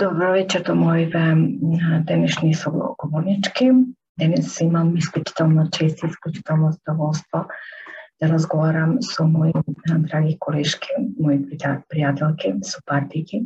[0.00, 1.34] Добро вечер до моите
[2.06, 3.72] денешни соговорнички.
[4.18, 7.46] Денес имам исклучително чест и исклучително задоволство
[8.22, 9.52] да разговарам со мои
[9.98, 10.88] драги колешки,
[11.18, 11.38] мои
[11.90, 13.42] пријателки, сопартики,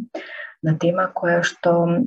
[0.62, 2.04] на тема која што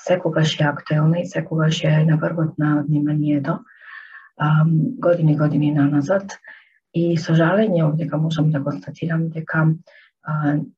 [0.00, 3.58] секогаш е актуелна и секогаш е на врвот на вниманието
[5.04, 6.38] години години наназад.
[6.94, 9.68] И со жалење овдека можам да констатирам дека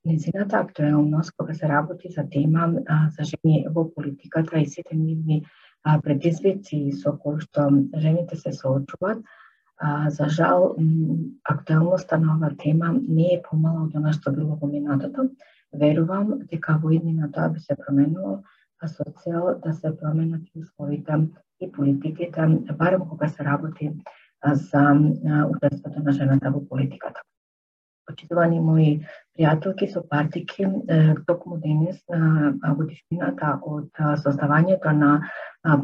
[0.04, 4.96] незината да, актуелност кога се работи за тема а, за жени во политиката и сите
[4.96, 5.44] нивни
[6.02, 9.22] предизвици со кои што жените се соочуваат,
[9.78, 10.76] а, за жал
[11.44, 15.30] актуелноста на оваа тема не е помала од она што било во минатото.
[15.72, 18.42] Верувам дека во иднина тоа би се променило,
[18.80, 21.28] а со цел да се променат и условите
[21.60, 23.92] и политиките, барем кога се работи
[24.44, 24.84] за
[25.50, 27.20] учеството на жената во политиката
[28.08, 28.88] почитувани мои
[29.36, 30.66] пријателки со партики,
[31.26, 35.12] токму денес на годишнината од создавањето на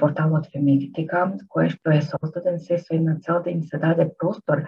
[0.01, 4.65] порталот Фемигитика, кој што е создаден се со една цел да им се даде простор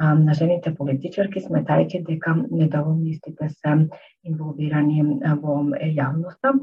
[0.00, 3.74] на жените политичарки, сметајќи дека недоволно истите се
[4.24, 5.60] инволвирани во
[5.98, 6.54] јавноста,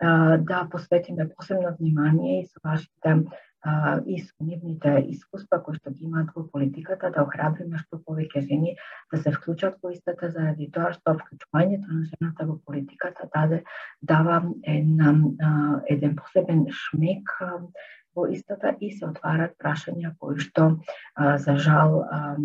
[0.00, 3.24] да посветиме посебно внимание и со вашите
[3.68, 8.44] а, и со нивните искуства кои што ги имаат во политиката да охрабриме што повеќе
[8.48, 8.76] жени
[9.12, 13.62] да се вклучат во истата заради тоа што вклучувањето на жената во политиката даде
[14.02, 15.12] дава една,
[15.48, 15.52] а,
[15.86, 17.52] еден посебен шмек а,
[18.16, 20.70] во истата и се отварат прашања кои што
[21.14, 22.36] а, за жал а,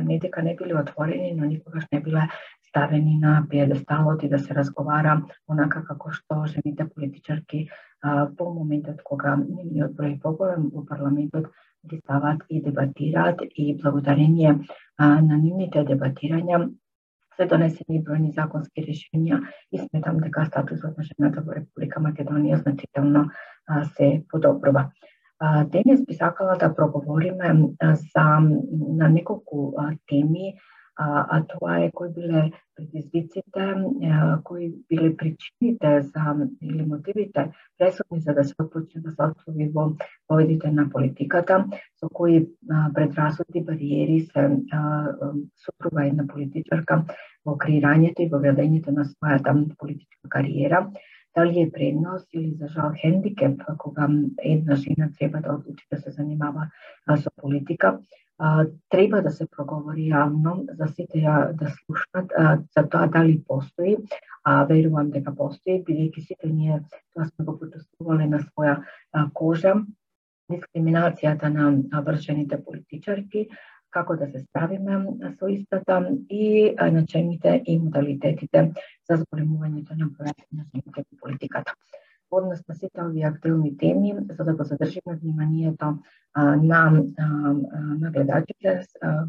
[0.00, 2.28] не дека не биле отворени, но никогаш не биле
[2.72, 7.66] ставени на пиедесталот и да се разговара онака како што жените политичарки
[8.00, 11.52] а, по моментот кога нивниот број поголем во парламентот
[11.84, 14.54] ги стават и дебатираат и благодарение
[14.96, 16.64] а, на нивните дебатирања
[17.36, 19.42] се донесени бројни законски решенија
[19.72, 23.28] и сметам дека статусот на жената во Република Македонија значително
[23.66, 24.90] а, се подобрува.
[25.42, 27.74] Денес би сакала да проговориме
[28.14, 28.26] за
[28.98, 29.72] на неколку
[30.06, 30.54] теми
[31.02, 33.74] а, а тоа е кои биле предизвиците,
[34.44, 39.92] кои биле причините за или мотивите пресудни за да се отпочне да се отслови во
[40.28, 41.64] поведите на политиката,
[42.00, 42.48] со кои
[42.94, 44.50] предрасуди бариери се
[45.64, 47.04] супруга една политичарка
[47.46, 50.86] во креирањето и во ведењето на својата политичка кариера,
[51.36, 56.10] дали е предност или за жал хендикеп кога една жена треба да одлучи да се
[56.10, 56.70] занимава
[57.16, 57.98] со политика,
[58.38, 63.42] а, треба да се проговори јавно за сите ја да слушнат а, за тоа дали
[63.48, 63.96] постои,
[64.44, 66.82] а верувам дека постои, бидејќи сите ние
[67.14, 68.82] тоа сме го почувствувале на своја
[69.12, 69.74] а, кожа,
[70.50, 73.48] дискриминацијата на вршените политичарки,
[73.92, 74.98] како да се справиме
[75.38, 78.70] со истата и начините и модалитетите
[79.08, 81.76] за зголемувањето на бројот на жените во политиката
[82.32, 85.98] однос на сите овие актуелни теми, за да го задржиме вниманието
[86.36, 87.02] на,
[88.00, 88.80] на гледачите.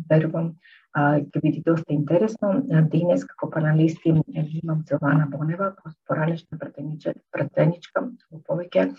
[0.10, 0.54] Верувам,
[0.96, 2.52] ќе биде доста интересно.
[2.92, 4.14] Денес, како паналисти,
[4.62, 5.74] имам Целана Бонева,
[6.08, 8.92] поранешна пратеничка во повеќе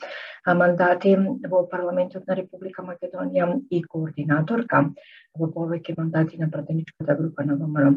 [0.47, 1.15] мандати
[1.50, 4.84] во парламентот на Република Македонија и координаторка
[5.38, 7.94] во повеќе мандати на пратеничката група на ВМРО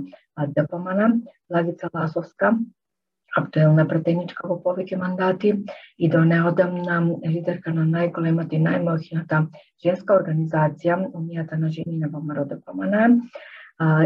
[0.53, 2.53] ДПМН, Лагица Ласовска,
[3.35, 5.53] актуелна пратеничка во повеќе мандати
[5.97, 9.43] и до неодамна лидерка на најголемата и најмоќната
[9.83, 13.21] женска организација, Унијата на жени на ВМРО ДПМН,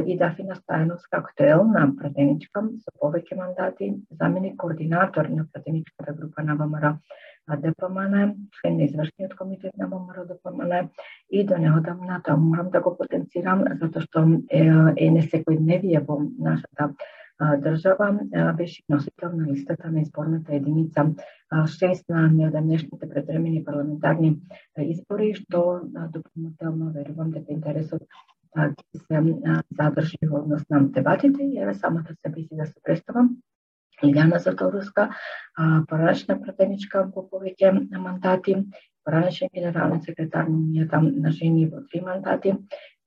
[0.05, 1.23] и Дафина Стајновска,
[1.71, 6.97] на пратеничка со повеќе мандати, заменик координатор на пратеничката група на ВМРО.
[7.47, 10.89] ДПМН, член на извршниот комитет на ВМРО ДПМН
[11.29, 12.35] и до неодамна, тоа.
[12.35, 14.61] Морам да го потенцирам, затоа што е,
[14.97, 16.93] е не секојдневие во нашата
[17.41, 18.19] држава
[18.57, 21.13] беше носител на листата на изборната единица.
[21.51, 24.39] 6 на неодамнешните предвремени парламентарни
[24.77, 25.81] избори, што
[26.13, 28.01] дополнително верувам дека интересот
[28.55, 29.21] ќе се
[29.79, 33.37] задржи во однос на дебатите и еве самата себе си да се представам.
[34.03, 35.09] Илјана Заторуска,
[35.87, 38.55] поранешна пратеничка по повеќе мандати,
[39.05, 42.55] поранешен генерален секретар на Унијата на жени во три мандати,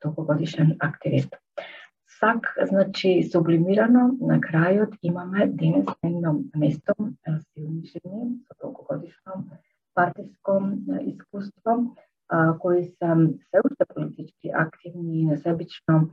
[0.02, 1.35] долгогодишен активист
[2.25, 6.94] сак, значи, сублимирано, на крајот имаме денес на едно место
[7.52, 9.44] силни жени со долгогодишно
[9.94, 10.61] партиско
[11.00, 11.97] искуство,
[12.61, 13.19] koji sam
[13.50, 16.09] sveučite politički aktivni, sebično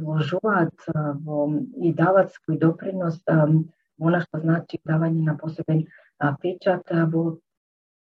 [0.00, 0.74] vložovac
[1.82, 3.14] i davac koji doprinos
[3.98, 5.84] ona što znači davanje na poseben
[6.42, 7.40] pečat u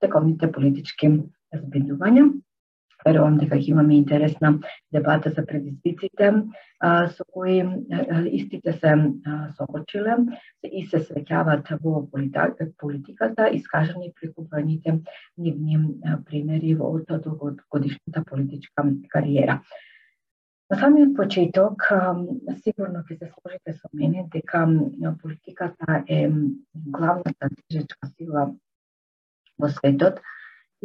[0.01, 2.43] tekovnite političkim zbidovanjem.
[3.05, 4.59] Верувам дека ќе имаме интересна
[4.93, 6.33] дебата за предизвиците
[7.17, 7.63] со кои
[8.33, 8.93] истите се
[9.57, 10.17] соочиле
[10.65, 15.01] и се свеќаваат во политиката, искажани преку бројните
[15.39, 15.79] нивни
[16.29, 16.93] примери во
[17.71, 19.61] годишната политичка кариера.
[20.71, 21.83] На самиот почеток,
[22.65, 24.67] сигурно ќе се сложите со мене дека
[25.23, 26.31] политиката е
[26.75, 28.47] главната движечка сила
[29.59, 30.21] во светот,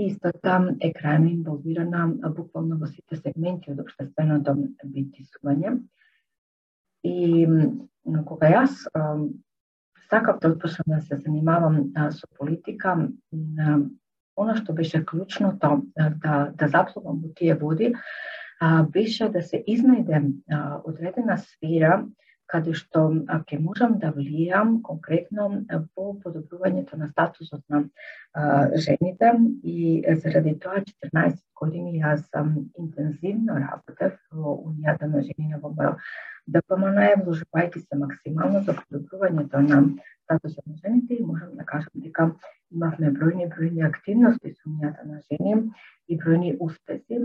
[0.08, 5.80] истата е крајно инволвирана буквално во сите сегменти од обштественото битисување.
[7.04, 7.48] И
[8.28, 8.76] кога јас
[10.10, 12.96] сакав да отпочнам да се занимавам со политика,
[14.40, 17.94] она што беше клучното да, да заплувам во тие води,
[18.92, 20.24] беше да се изнајде
[20.84, 22.06] одредена сфера
[22.50, 23.04] каде што
[23.50, 25.50] ќе можам да влијам конкретно
[25.96, 27.84] по подобрувањето на статусот на
[28.34, 29.34] а, жените.
[29.64, 35.98] И заради тоа 14 години јас сам интензивно работев во Унијата на жени во МР
[36.50, 39.84] ДПМН, вложувајќи се максимално за подобрувањето на
[40.30, 42.30] статусот на жените и можам да кажам дека
[42.72, 45.72] имавме бројни бројни активности со Унијата на жени
[46.08, 47.18] и бројни успеси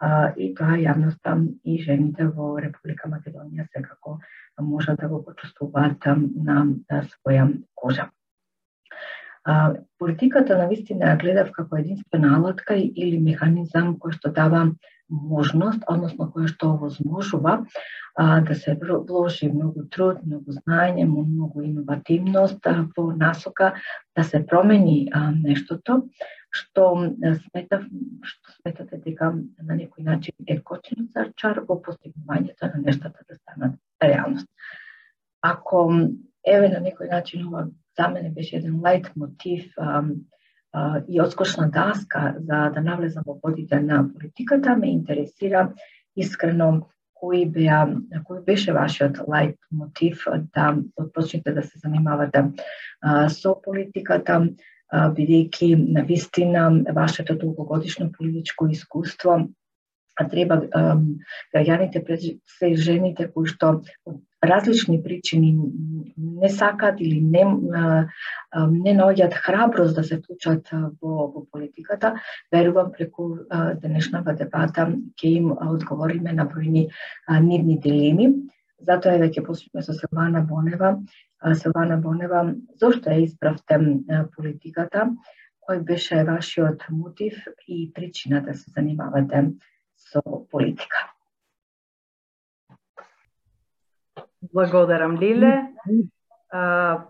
[0.00, 4.18] а, и тоа јавноста и жените во Република Македонија секако
[4.58, 8.10] може да го почувствуваат на, на своја кожа.
[9.44, 14.64] А, политиката на вистина ја гледав како единствена алатка или механизам кој што дава
[15.08, 17.54] можност, односно кој што овозможува
[18.14, 23.74] а, да се вложи многу труд, многу знаење, многу иновативност а, во насока
[24.16, 26.02] да се промени а, нештото
[26.50, 26.84] што
[27.44, 27.84] сметав,
[28.24, 30.60] што сметате дека на некој начин е
[31.36, 34.48] чар во постигнувањето на нештата да станат реалност.
[35.42, 35.84] Ако
[36.44, 40.02] еве на некој начин ова за мене беше еден лайт мотив а,
[40.72, 45.72] а, и одскочна даска за да навлезам во водите на политиката, ме интересира
[46.16, 47.82] искрено кој беа
[48.28, 50.24] кој беше вашиот лайт мотив
[50.54, 52.44] да отпочнете да се занимавате
[53.00, 54.46] а, со политиката,
[54.88, 59.48] бидејќи на вистина вашето долгогодишно политичко искуство
[60.18, 60.62] а треба
[61.54, 62.20] граѓаните пред
[62.58, 63.82] се жените кои што
[64.44, 65.58] различни причини
[66.16, 67.44] не сакаат или не
[68.70, 70.70] не наоѓаат храброст да се вклучат
[71.02, 72.14] во, во политиката,
[72.52, 73.28] верувам преку
[73.82, 74.86] денешната дебата
[75.18, 76.88] ќе им одговориме на бројни
[77.28, 78.30] нивни дилеми.
[78.86, 80.94] Затоа е да ќе почнеме со Силвана Бонева,
[81.54, 83.80] Силвана Бонева, зошто ја избравте
[84.36, 85.10] политиката?
[85.68, 89.50] Кој беше вашиот мотив и причина да се занимавате
[89.98, 91.17] со политика?
[94.42, 95.72] Благодарам, Лиле.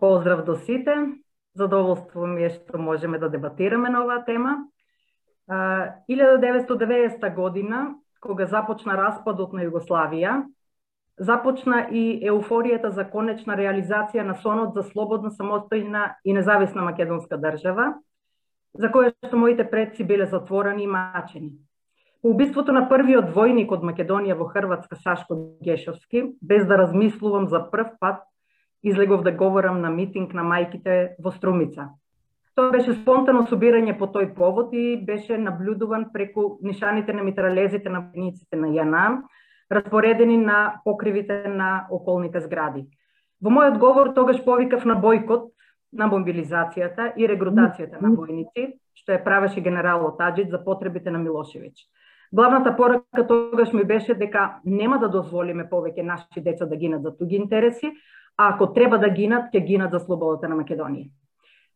[0.01, 0.97] Поздрав до сите.
[1.55, 4.69] Задоволство ми е што можеме да дебатираме на оваа тема.
[5.51, 10.45] 1990 година, кога започна распадот на Југославија,
[11.19, 17.95] започна и еуфоријата за конечна реализација на сонот за слободна, самостојна и независна македонска држава,
[18.75, 21.57] за која што моите предци биле затворени и мачени.
[22.23, 27.61] По убиството на првиот војник од Македонија во Хрватска Сашко Гешовски, без да размислувам за
[27.71, 28.25] прв пат,
[28.83, 31.93] излегов да говорам на митинг на мајките во Струмица.
[32.59, 38.01] Тоа беше спонтано собирање по тој повод и беше наблюдуван преку нишаните на митралезите на
[38.03, 39.23] војниците на ЈНА,
[39.71, 42.89] распоредени на покривите на околните згради.
[43.41, 45.53] Во мојот говор тогаш повикав на бойкот
[45.93, 51.87] на мобилизацијата и регрутацијата на војници, што е правеше генералот Аджит за потребите на Милошевиќ.
[52.33, 57.17] Главната порака тогаш ми беше дека нема да дозволиме повеќе наши деца да гинат за
[57.17, 57.93] туги интереси,
[58.37, 61.09] а ако треба да гинат, ќе гинат за слободата на Македонија.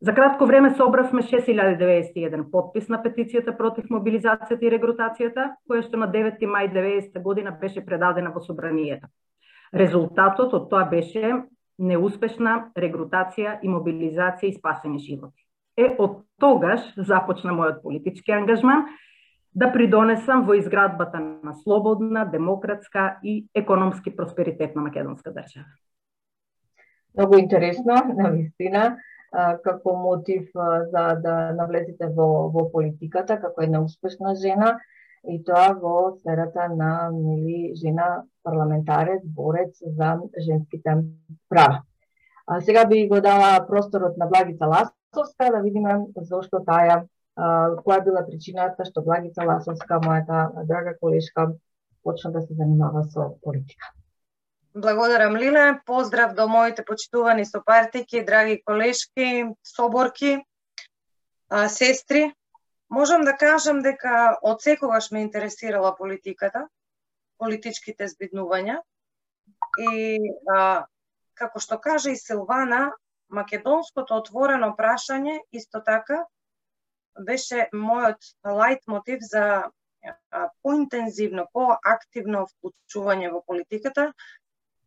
[0.03, 6.09] За кратко време собравме 6091 подпис на петицијата против мобилизацијата и регрутацијата, која што на
[6.11, 9.07] 9 мај 90 година беше предадена во собранието.
[9.73, 11.45] Резултатот од тоа беше
[11.79, 15.47] неуспешна регрутација и мобилизација и спасени животи.
[15.77, 18.85] Е, од тогаш започна мојот политички ангажман
[19.55, 25.67] да придонесам во изградбата на слободна, демократска и економски просперитет на македонска држава.
[27.15, 28.97] Многу интересно, на вистина
[29.65, 30.51] како мотив
[30.93, 34.79] за да навлезете во, во политиката, како една успешна жена,
[35.25, 40.97] и тоа во сферата на мили жена парламентарец, борец за женските
[41.49, 41.83] права.
[42.47, 48.23] А, сега би го дала просторот на Благица Ласовска да видиме зошто таја, која била
[48.27, 51.53] причината што Благица Ласовска, мојата драга колешка,
[52.05, 53.93] почна да се занимава со политика.
[54.75, 55.81] Благодарам, Лиле.
[55.87, 60.45] Поздрав до моите почитувани сопартики, драги колешки, соборки,
[61.69, 62.33] сестри.
[62.89, 66.69] можам да кажам дека од секогаш ме интересирала политиката,
[67.39, 68.83] политичките збиднувања
[69.81, 70.19] и
[70.53, 70.85] а,
[71.35, 72.93] како што каже и Силвана,
[73.33, 76.27] македонското отворено прашање исто така
[77.19, 79.71] беше мојот лајт мотив за
[80.63, 84.13] поинтензивно, поактивно вклучување во политиката.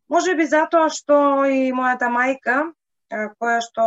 [0.08, 1.18] Може би затоа што
[1.50, 2.56] и мојата мајка,
[3.10, 3.86] која што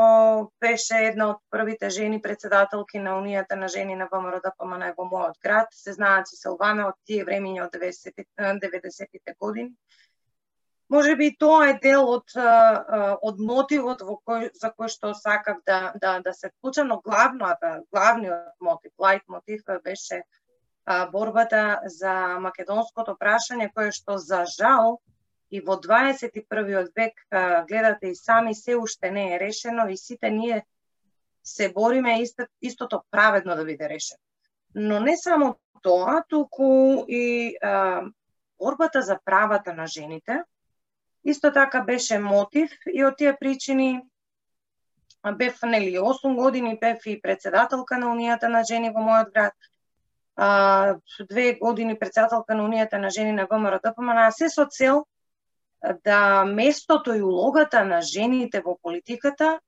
[0.63, 5.05] беше една од првите жени председателки на Унијата на жени на ВМРО да ДПМН во
[5.11, 9.75] мојот град, се знаат си Силвана од тие времиња од 90-те години.
[10.89, 12.33] Може би тоа е дел од
[13.29, 17.59] од мотивот во кој за кој што сакав да да да се вклучам, но главната
[17.61, 20.23] па, главниот мотив, лайт мотив беше
[21.11, 24.99] борбата за македонското прашање, кое што за жал
[25.51, 26.89] и во 21.
[26.95, 27.21] век
[27.69, 30.65] гледате и сами се уште не е решено и сите ние
[31.43, 34.21] се бориме исто, истото праведно да биде решено.
[34.75, 38.03] Но не само тоа, туку и а,
[38.59, 40.43] борбата за правата на жените,
[41.23, 44.01] исто така беше мотив и од тие причини.
[45.35, 49.53] Бев нели 8 години бев и председателка на Унијата на жени во мојот град.
[50.35, 50.95] А,
[51.29, 55.05] две години председателка на Унијата на жени на ВМРО ДПМН, се со цел
[56.03, 59.59] да местото и улогата на жените во политиката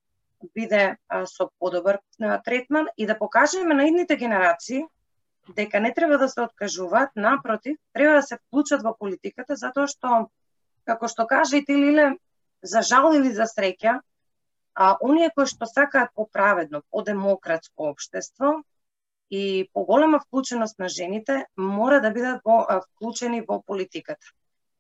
[0.56, 2.00] биде а, со подобар
[2.46, 4.86] третман и да покажеме на идните генерации
[5.56, 10.30] дека не треба да се откажуваат, напротив, треба да се вклучат во политиката затоа што
[10.92, 12.08] како што кажа и ти Лиле,
[12.62, 14.00] за жал или за среќа,
[14.76, 18.60] а оние кои што сакаат поправедно, по-демократско општество,
[19.32, 24.34] и поголема вклученост на жените мора да бидат во, вклучени во политиката.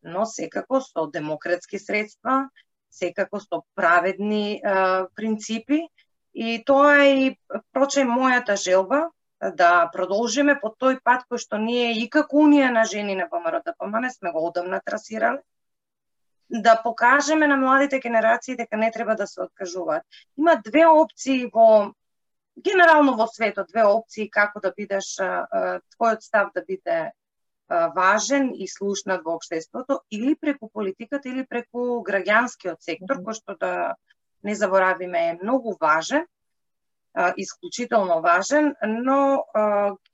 [0.04, 2.50] Но секако со демократски средства,
[2.90, 5.88] секако со праведни а, принципи
[6.34, 7.38] и тоа е и
[7.72, 9.08] проче мојата желба
[9.40, 13.64] да продолжиме по тој пат кој што ние и како Унија на жени на ВМРО
[13.64, 15.40] да ДПМН сме го одамна трасирале,
[16.52, 20.04] да покажеме на младите генерации дека не треба да се откажуваат.
[20.38, 21.94] Има две опции во
[22.60, 27.12] генерално во светот две опции како да бидеш твојот став да биде
[27.96, 33.96] важен и слушнат во општеството или преку политиката или преку граѓанскиот сектор кој што да
[34.44, 36.28] не заборавиме е многу важен
[37.38, 39.44] исклучително важен, но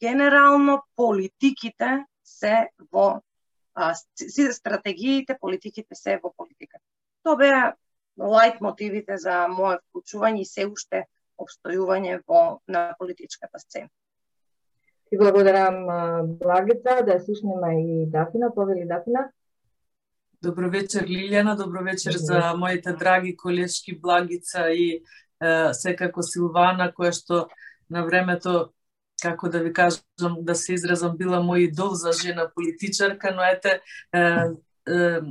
[0.02, 3.22] генерално политиките се во
[4.16, 6.84] сите стратегиите, политиките се во политиката.
[7.24, 7.62] Тоа беа
[8.18, 11.06] лајт мотивите за мојот вклучување и се уште
[11.38, 13.90] обстојување во на политичката сцена.
[15.10, 15.86] Ти благодарам
[16.40, 19.30] Благица, да ја слушнеме и Дафина, повели Дафина.
[20.42, 25.02] Добро вечер Лилјана, добро вечер за моите драги колешки Благица и
[25.42, 27.48] е, секако Силвана која што
[27.90, 28.74] на времето
[29.22, 33.82] како да ви кажам да се изразам била мој идол за жена политичарка, но ете
[34.14, 34.22] е,
[34.88, 35.22] е,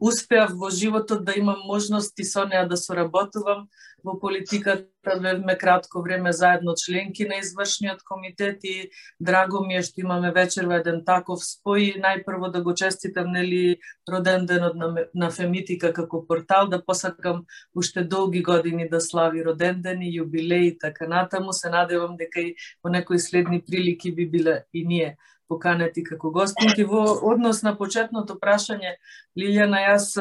[0.00, 3.68] успеав во животот да имам можности со неа да соработувам
[4.04, 4.86] во политиката.
[5.22, 8.90] Бевме кратко време заедно членки на извршниот комитет и
[9.20, 11.96] драго ми е што имаме вечерва еден таков спој.
[11.96, 18.04] Најпрво да го честитам нели роден денот на, на Фемитика како портал, да посакам уште
[18.04, 21.52] долги години да слави роден ден и јубилеи и така натаму.
[21.52, 22.54] Се надевам дека и
[22.84, 25.16] во некои следни прилики би биле и ние
[25.50, 26.86] поканети како гостинки.
[26.86, 27.02] Во
[27.32, 28.94] однос на почетното прашање,
[29.38, 30.14] Лилјана, јас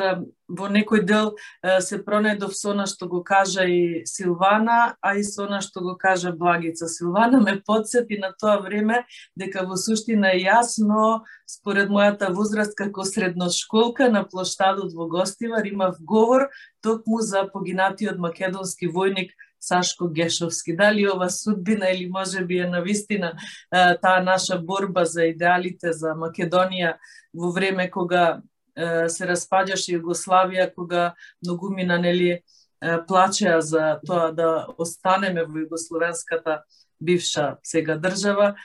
[0.49, 1.35] во некој дел
[1.85, 5.95] се пронедов со она што го кажа и Силвана, а и со она што го
[5.97, 6.89] кажа Благица.
[6.89, 9.03] Силвана ме подсети на тоа време
[9.37, 16.01] дека во суштина е јасно, според мојата возраст како средношколка на плоштадот во Гостивар имав
[16.01, 16.49] говор
[16.81, 20.75] токму за погинатиот македонски војник Сашко Гешовски.
[20.75, 23.33] Дали ова судбина или може би е навистина
[24.01, 26.97] таа наша борба за идеалите за Македонија
[27.33, 28.41] во време кога
[29.07, 31.13] се распаѓаше Југославија, кога
[31.43, 32.39] многумина нели
[33.07, 36.63] плачеа за тоа да останеме во југословенската
[36.99, 38.55] бивша сега држава,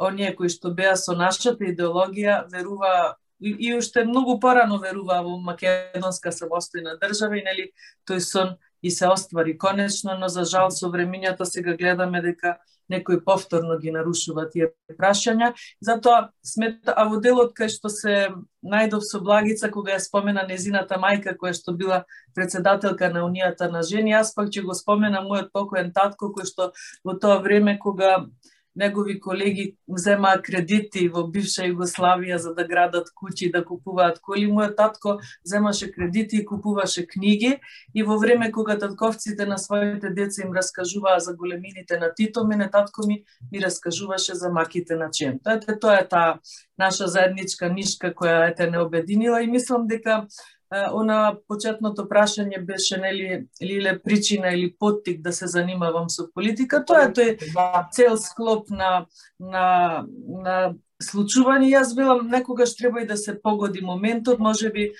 [0.00, 5.38] оние кои што беа со нашата идеологија верува и, и уште многу порано верува во
[5.42, 7.70] македонска самостојна држава и нели
[8.06, 12.58] тој сон и се оствари конечно, но за жал со времињата сега гледаме дека
[12.90, 15.52] некои повторно ги нарушува тие прашања.
[15.80, 18.16] Затоа смета, а во делот кај што се
[18.66, 22.02] најдов со Благица кога ја спомена незината мајка која што била
[22.34, 26.72] председателка на Унијата на жени, јас пак ќе го спомена мојот покоен татко кој што
[27.04, 28.26] во тоа време кога
[28.76, 34.46] негови колеги земаа кредити во бивша Југославија за да градат куќи, да купуваат коли.
[34.50, 37.58] Мојот татко земаше кредити и купуваше книги
[37.94, 42.70] и во време кога татковците на своите деца им раскажуваа за големините на Тито, мене
[42.70, 45.38] татко ми ми раскажуваше за маките на Чем.
[45.44, 46.38] Тоа е тоа е таа
[46.78, 50.26] наша заедничка нишка која ете не обединила и мислам дека
[50.70, 57.08] она почетното прашање беше нели лиле причина или поттик да се занимавам со политика, тоа
[57.08, 57.88] е тој да.
[57.92, 59.06] цел склоп на
[59.40, 61.70] на на случување.
[61.72, 64.92] Јас велам некогаш треба и да се погоди моментот, можеби е,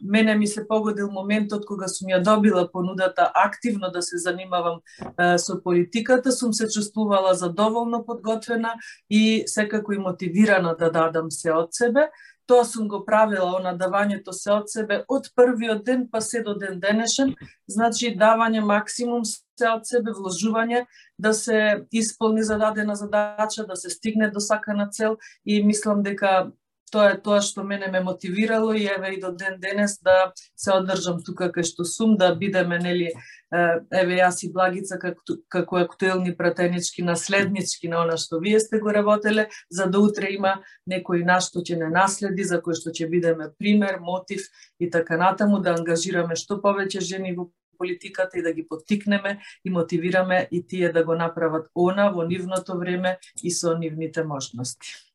[0.00, 4.80] мене ми се погодил моментот кога сум ја добила понудата активно да се занимавам
[5.18, 8.74] е, со политиката, сум се чувствувала задоволно подготвена
[9.10, 12.08] и секако и мотивирана да дадам се од себе
[12.46, 16.54] Тоа сум го правила, она давањето се од себе од првиот ден па се до
[16.54, 17.34] ден денешен,
[17.66, 20.84] значи давање максимум се од себе, вложување
[21.18, 26.52] да се исполни зададена задача, да се стигне до сакана цел и мислам дека
[26.92, 30.72] тоа е тоа што мене ме мотивирало и еве и до ден денес да се
[30.72, 33.10] одржам тука кај што сум, да бидеме нели
[33.52, 38.92] еве јас и Благица како, како актуелни пратенички наследнички на она што вие сте го
[38.94, 43.10] работеле, за да утре има некој наш што ќе не наследи, за кој што ќе
[43.10, 44.46] бидеме пример, мотив
[44.78, 49.70] и така натаму да ангажираме што повеќе жени во политиката и да ги поттикнеме и
[49.70, 55.05] мотивираме и тие да го направат она во нивното време и со нивните можности.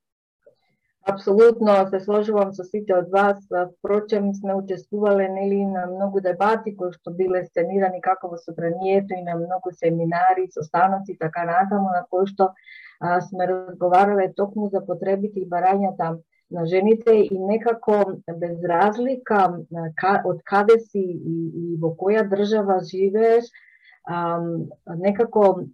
[1.03, 3.37] Апсолутно се сложувам со сите од вас.
[3.79, 9.23] Впрочем, сме учествувале нели на многу дебати кои што биле сценирани како во собранието и
[9.25, 12.51] на многу семинари, состаноци така натаму на кои што
[12.99, 16.19] а, сме разговарале токму за потребите и барањата
[16.51, 19.57] на жените и некако без разлика
[20.25, 23.49] од каде си и, и во која држава живееш,
[24.05, 24.37] а,
[24.85, 25.65] некако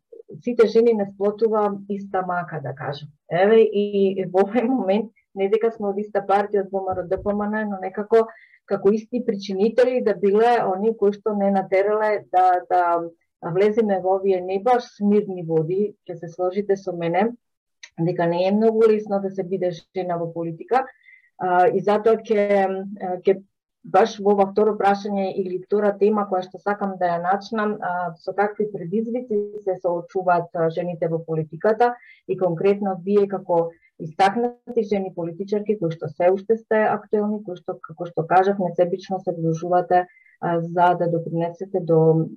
[0.44, 3.10] сите жени не сплотува иста мака, да кажам.
[3.32, 7.80] Еве и во овој момент не дека сме од иста партија од ВМРО ДПМН, но
[7.82, 8.28] некако
[8.68, 12.84] како исти причинители да биле они кои што не натерале да да
[13.42, 17.30] влеземе во овие не баш смирни води, ќе се сложите со мене,
[18.00, 20.86] дека не е многу лесно да се биде жена во политика,
[21.38, 22.68] а, и затоа ќе
[23.24, 23.38] ќе
[23.96, 28.14] баш во ова второ прашање или втора тема која што сакам да ја начнам, а,
[28.24, 31.94] со какви предизвици се соочуваат жените во политиката
[32.28, 37.78] и конкретно вие како истакнати жени политичарки кои што се уште сте актуелни, кои што
[37.90, 40.06] како што кажав несебично се вложувате
[40.42, 42.28] за да допринесете до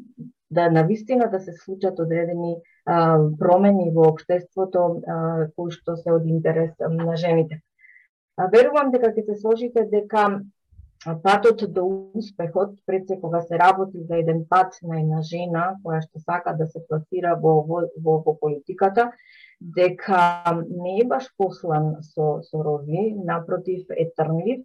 [0.51, 6.11] да на вистина да се случат одредени а, промени во општеството а, кои што се
[6.12, 7.61] од интерес на жените.
[8.37, 10.40] А, верувам дека ќе се сложите дека
[11.22, 16.02] патот до успехот, пред се кога се работи за еден пат на една жена која
[16.04, 19.10] што сака да се пласира во, во, во, во политиката,
[19.60, 20.20] дека
[20.68, 24.60] не е баш послан со, со рови, напротив е трнлив,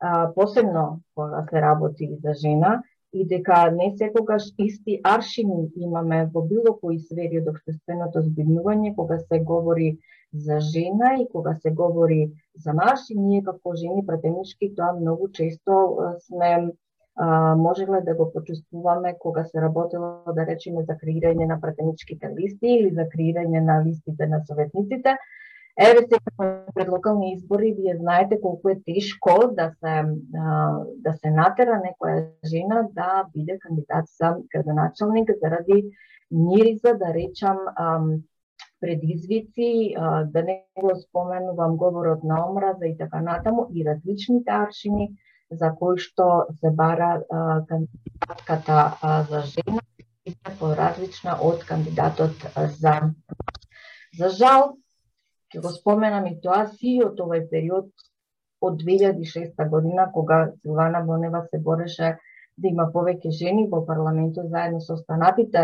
[0.00, 6.42] а, посебно кога се работи за жена, и дека не секогаш исти аршини имаме во
[6.42, 9.98] било кои сфери од общественото збинување, кога се говори
[10.38, 12.32] за жена и кога се говори
[12.64, 15.96] за маж и ние како жени пратенички тоа многу често
[16.26, 16.72] сме
[17.16, 22.68] а, можеле да го почувствуваме кога се работело да речеме за креирање на пратеничките листи
[22.80, 25.16] или за креирање на листите на советниците.
[25.78, 30.04] Еве сега пред локални избори вие знаете колку е тешко да се
[31.04, 35.84] да се натера некоја жена да биде кандидат за градоначалник заради
[36.30, 37.58] мириза, да речам
[38.80, 39.94] предизвици,
[40.26, 45.12] да не го споменувам говорот на омраза и така натаму и различните аршини
[45.50, 47.22] за кои што се бара
[47.68, 48.98] кандидатката
[49.30, 49.82] за жена
[50.26, 52.34] и се поразлична од кандидатот
[52.80, 53.00] за
[54.16, 54.76] За жал,
[55.52, 58.06] Ќе го споменам и тоа си од овој период
[58.68, 62.08] од 2006 година кога Силвана Бонева се бореше
[62.58, 65.62] да има повеќе жени во парламентот заедно со останатите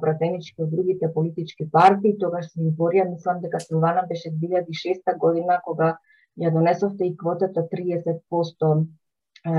[0.00, 2.16] пратенички од другите политички партии.
[2.18, 5.96] Тогаш се изборија, мислам дека Силвана беше 2006 година кога
[6.38, 8.86] ја донесовте и квотата 30%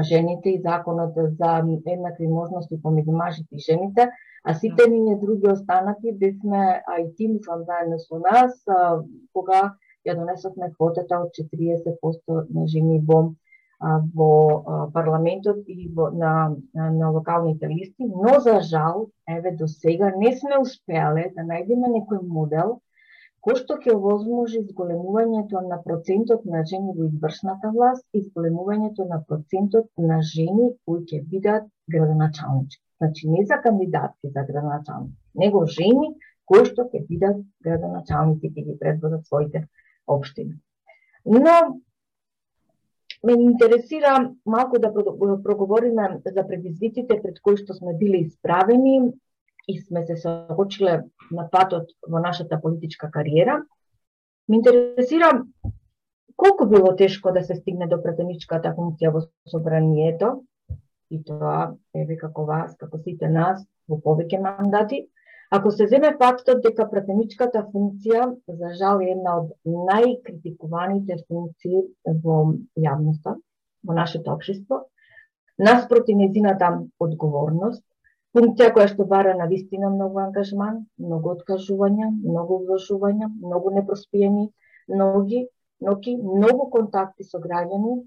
[0.03, 4.09] жените и законот за еднакви можности помеѓу мажите и жените.
[4.43, 9.01] А сите ние други останати бевме, а и ти мислам заедно со нас, а,
[9.33, 9.75] кога
[10.05, 13.33] ја донесовме квотата од 40% на жени во
[13.79, 20.11] во парламентот и во, на, на, на локалните листи, но за жал, еве до сега
[20.15, 22.79] не сме успеале да најдеме некој модел
[23.45, 29.19] кој што ќе овозможи зголемувањето на процентот на жени во извршната власт и зголемувањето на
[29.27, 32.81] процентот на жени кои ќе бидат градоначалнички.
[32.97, 36.15] Значи не за кандидатки за градоначалник, него жени
[36.49, 39.67] кои што ќе бидат градоначалници ќе ги предводат своите
[40.07, 40.57] општини.
[41.25, 41.55] Но
[43.25, 49.13] ме интересира малку да э, проговориме за предизвиците пред кои што сме били исправени
[49.67, 53.63] и сме се соочиле на патот во нашата политичка кариера.
[54.49, 55.43] Ме интересира
[56.35, 60.43] колку било тешко да се стигне до претеничката функција во собранието,
[61.09, 65.05] и тоа еве како вас, како сите нас, во повеќе мандати,
[65.55, 68.25] Ако се земе фактот дека пратеничката функција,
[68.59, 69.53] за жал, е една од
[69.89, 71.83] најкритикуваните функции
[72.25, 72.39] во
[72.85, 73.37] јавноста,
[73.87, 74.81] во нашето општество,
[75.67, 76.71] наспроти незината
[77.05, 77.85] одговорност,
[78.35, 84.49] функција која што бара на вистина многу ангажман, многу откажувања, многу вложувања, многу непроспиени
[85.03, 85.45] ноги,
[85.79, 88.01] ноки, многу контакти со граѓани,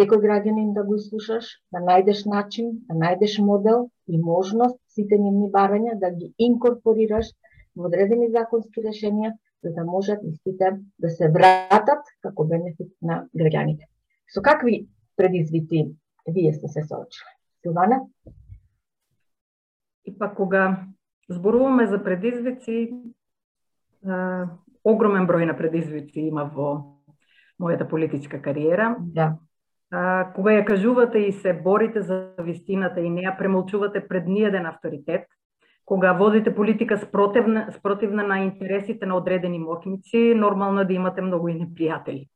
[0.00, 5.48] секој граѓанин да го слушаш, да најдеш начин, да најдеш модел и можност сите нивни
[5.48, 7.30] барања да ги инкорпорираш
[7.76, 9.32] во одредени законски решенија,
[9.64, 13.88] за да можат истите да се вратат како бенефит на граѓаните.
[14.28, 15.86] Со какви предизвици
[16.28, 17.32] вие сте се соочили?
[17.62, 18.02] Силвана?
[20.04, 20.86] И па кога
[21.30, 22.90] зборуваме за предизвици,
[24.84, 27.00] огромен број на предизвици има во
[27.62, 28.96] мојата политичка кариера.
[29.00, 29.38] Да
[29.92, 34.66] а, кога ја кажувате и се борите за вистината и не ја премолчувате пред ниеден
[34.66, 35.28] авторитет,
[35.84, 41.48] кога водите политика спротивна, спротивна на интересите на одредени моќници, нормално е да имате многу
[41.48, 42.28] и непријатели.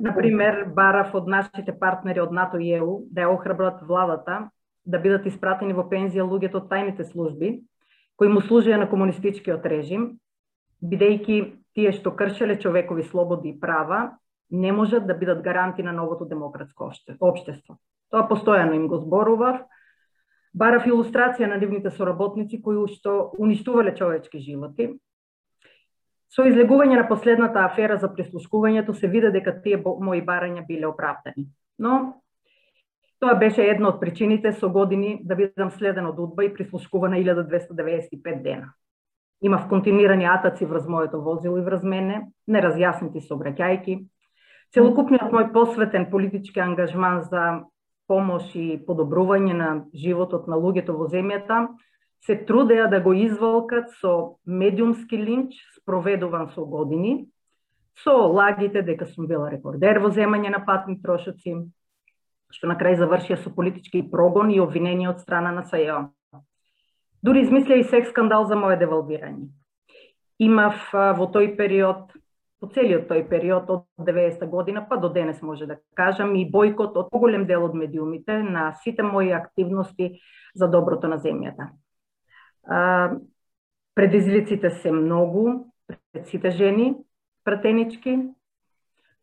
[0.00, 4.50] Например, барав од нашите партнери од НАТО и ЕУ да ја охрабрат владата
[4.84, 7.62] да бидат испратени во пензија луѓето од тајните служби,
[8.16, 10.18] кои му служија на комунистичкиот режим,
[10.84, 11.38] бидејќи
[11.74, 14.18] тие што кршеле човекови слободи и права
[14.50, 17.78] не можат да бидат гаранти на новото демократско општество.
[18.10, 19.62] Тоа постојано им го зборував.
[20.54, 24.90] Барав илустрација на нивните соработници кои што уништувале човечки животи.
[26.30, 31.46] Со излегување на последната афера за прислушкувањето се виде дека тие мои барања биле оправдани.
[31.78, 32.22] Но
[33.20, 38.42] тоа беше една од причините со години да бидам следен од удба и прислушкувана 1295
[38.42, 38.72] дена.
[39.42, 44.04] Имав континирани атаци врз моето возило и врз мене, неразјаснати сообраќајки,
[44.70, 47.44] Целокупниот мој посветен политички ангажман за
[48.06, 51.64] помош и подобрување на животот на луѓето во земјата
[52.22, 57.26] се трудеа да го изволкат со медиумски линч спроведуван со години,
[58.04, 61.56] со лагите дека сум била рекордер во земање на патни трошоци,
[62.54, 66.12] што на крај завршија со политички прогон и обвинение од страна на САЈО.
[67.22, 69.50] Дури измисля и секс скандал за моје девалвирање.
[70.38, 72.14] Имав во тој период
[72.60, 76.96] по целиот тој период од 90 година па до денес може да кажам и бойкот
[76.96, 80.20] од поголем дел од медиумите на сите мои активности
[80.54, 81.70] за доброто на земјата.
[82.64, 83.16] А,
[83.94, 85.72] предизвиците се многу
[86.12, 86.94] пред сите жени
[87.44, 88.18] пратенички.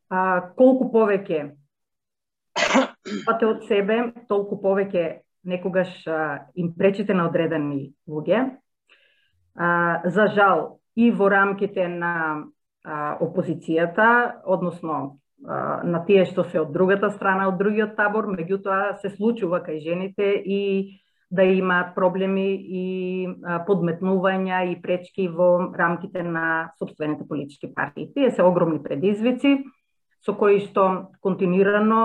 [0.10, 1.54] А, колку повеќе
[3.28, 8.58] пате од себе, толку повеќе некогаш а, им пречите на одредени луѓе.
[9.54, 12.48] А, за жал, и во рамките на
[13.22, 15.20] опозицијата, односно
[15.84, 20.32] на тие што се од другата страна, од другиот табор, меѓутоа се случува кај жените
[20.34, 20.98] и
[21.30, 22.86] да имаат проблеми и
[23.68, 28.12] подметнувања и пречки во рамките на собствените политички партии.
[28.14, 29.66] Тие се огромни предизвици
[30.26, 32.04] со кои што континуирано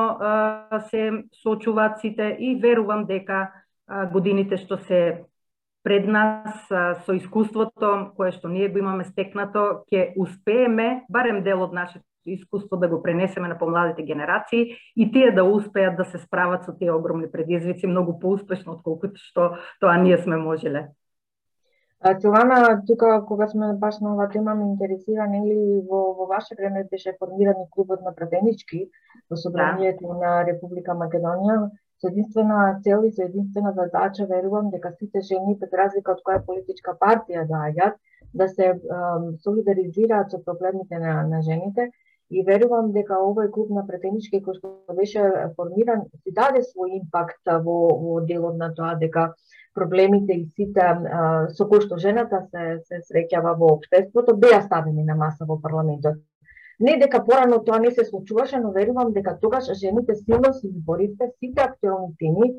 [0.91, 3.51] се соочуваат сите и верувам дека
[4.13, 5.25] годините што се
[5.83, 6.69] пред нас
[7.07, 12.77] со искуството кое што ние го имаме стекнато, ќе успееме барем дел од нашето искуство
[12.77, 16.93] да го пренесеме на помладите генерации и тие да успеат да се справат со тие
[16.93, 20.89] огромни предизвици многу поуспешно отколкото што тоа ние сме можеле.
[22.21, 26.87] Силана, тука кога сме баш на оваа тема ме интересира нели во, во ваше време
[26.91, 28.91] беше формиран и клубот на пратенички
[29.31, 30.15] во собранието да.
[30.15, 31.71] на Република Македонија
[32.03, 36.43] со единствена цел и со единствена задача верувам дека сите жени без разлика од која
[36.47, 37.95] политичка партија доаѓаат
[38.35, 38.73] да се
[39.45, 41.91] солидаризираат со проблемите на, на жените
[42.31, 47.55] и верувам дека овој клуб на претенички кој што беше формиран си даде свој импакт
[47.67, 49.31] во, во делот на тоа дека
[49.75, 50.89] проблемите и сите
[51.57, 56.19] со кои што жената се, се среќава во општеството беа ставени на маса во парламентот.
[56.83, 61.31] Не дека порано тоа не се случуваше, но верувам дека тогаш жените силно се изборивте
[61.39, 62.53] сите актуелни теми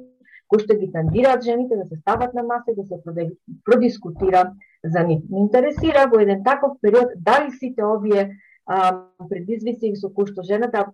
[0.48, 3.30] кои што ги тандираат жените да се стават на маса и да се
[3.66, 4.52] продискутира
[4.84, 5.24] за нив.
[5.30, 10.92] Ме интересира во еден таков период дали сите овие а, предизвици со кои што жената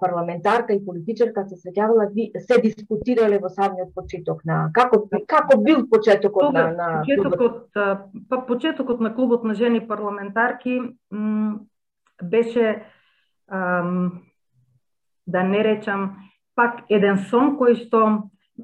[0.00, 2.08] парламентарка и политичарка се среќавала,
[2.42, 7.70] се дискутирале во самиот почеток на како како бил почетокот Тога, на на почетокот
[8.28, 10.80] па почетокот на клубот на жени парламентарки
[12.22, 12.82] беше
[13.50, 14.22] ам,
[15.26, 16.16] да не речам
[16.54, 18.00] пак еден сон кој што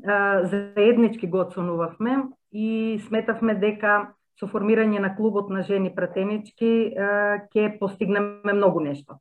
[0.04, 7.78] а, заеднички го оценувавме и сметавме дека со формирање на клубот на жени пратенички ќе
[7.80, 9.18] постигнеме многу нешто.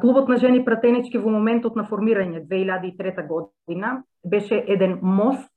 [0.00, 5.52] Клубот на жени пратенички во моментот на формирање 2003 година беше еден мост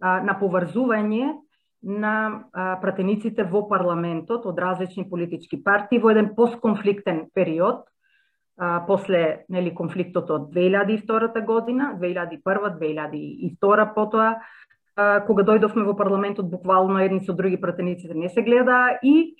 [0.00, 1.36] на поврзување
[1.82, 2.44] на
[2.80, 7.88] пратениците во парламентот од различни политички партии во еден постконфликтен период
[8.86, 14.34] после нели конфликтот од 2002 година, 2001, 2002 потоа
[15.26, 19.34] кога дојдовме во парламентот буквално едни со други пратениците не се гледа и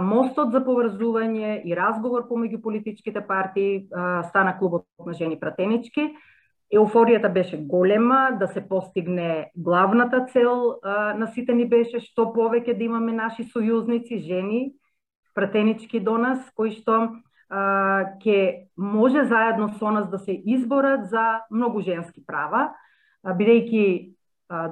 [0.00, 3.88] мостот за поврзување и разговор помеѓу политичките партии
[4.30, 6.14] стана клубот на жени пратенички.
[6.74, 10.80] Еуфоријата беше голема да се постигне главната цел
[11.16, 14.74] на сите ни беше што повеќе да имаме наши сојузници, жени,
[15.34, 17.16] пратенички до нас, кои што
[17.48, 22.74] ќе може заедно со нас да се изборат за многу женски права,
[23.24, 24.12] бидејќи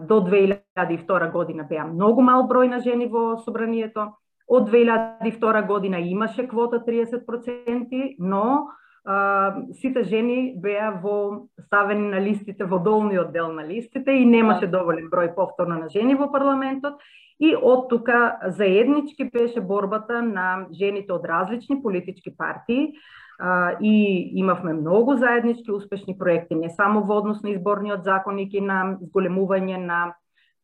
[0.09, 4.13] до 2002 година беа многу мал број на жени во собранието,
[4.47, 8.69] Од 2002 година имаше квота 30%, но
[9.07, 14.79] сите жени беа во ставени на листите во долниот дел на листите и немаше да.
[14.79, 16.99] доволен број повторно на жени во парламентот
[17.39, 22.95] и од тука заеднички беше борбата на жените од различни политички партии
[23.39, 28.61] а, и имавме многу заеднички успешни проекти, не само во однос на изборниот законник и
[28.61, 30.17] на зголемување на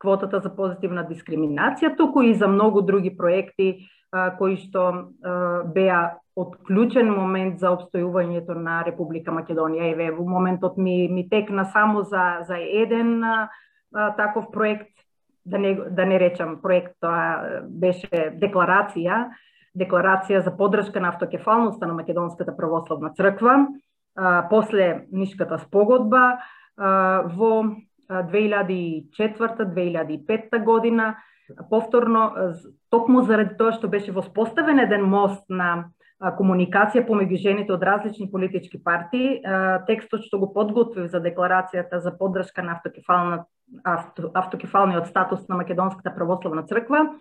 [0.03, 5.15] квотата за позитивна дискриминација, туку и за многу други проекти кои што
[5.75, 9.93] беа од клучен момент за обстојувањето на Република Македонија.
[9.93, 13.49] Еве, во моментот ми, ми текна само за, за еден а,
[14.17, 14.89] таков проект,
[15.45, 19.31] да не, да не речам проект, тоа беше декларација,
[19.77, 23.67] декларација за поддршка на автокефалноста на Македонската православна црква,
[24.17, 26.39] а, после Нишката спогодба,
[26.77, 27.65] а, во
[28.13, 31.17] 2004-2005 година,
[31.71, 32.33] повторно,
[32.91, 35.85] токму заради тоа што беше воспоставен еден мост на
[36.31, 39.41] комуникација помеѓу жените од различни политички партии,
[39.89, 43.45] текстот што го подготвив за декларацијата за поддршка на автокефална,
[43.83, 47.19] автокефалниот статус на Македонската православна црква,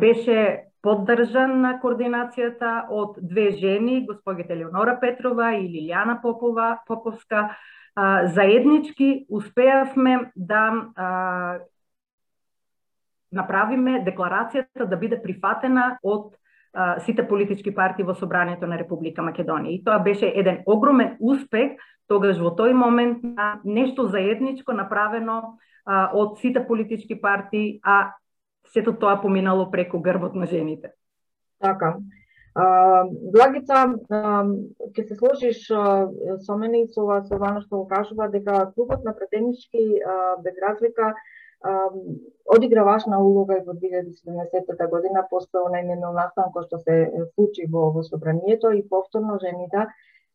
[0.00, 7.56] беше поддржан на координацијата од две жени, госпогите Леонора Петрова и Лилјана Попова, Поповска,
[8.36, 11.60] заеднички успеавме да
[13.32, 16.36] направиме декларацијата да биде прифатена од
[17.04, 19.72] сите политички партии во собранието на Република Македонија.
[19.72, 26.10] И тоа беше еден огромен успех тогаш во тој момент на нешто заедничко направено а,
[26.12, 28.12] од сите политички партии, а
[28.72, 30.92] сето тоа поминало преку грбот на жените.
[31.60, 31.96] Така.
[32.56, 39.12] Благица, ќе се сложиш со мене и со Силвана што го кажува дека клубот на
[39.12, 40.00] претенички
[40.40, 41.12] без разлика
[41.64, 46.96] одигра важна улога и во 2017 година после онај немил настан кој што се
[47.34, 49.86] случи во, во собранието и повторно жените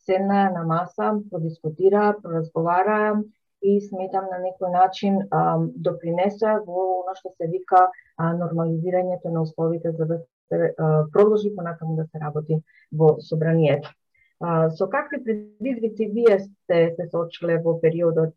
[0.06, 3.22] седна на маса, продискутира, проразговара
[3.62, 9.42] и сметам на некој начин а, допринесе во оно што се вика а, нормализирањето на
[9.42, 10.20] условите за да
[10.52, 10.74] се
[11.14, 13.90] продолжи понатаму да се работи во собранието.
[14.76, 18.34] Со какви предизвици вие сте се соочиле во периодот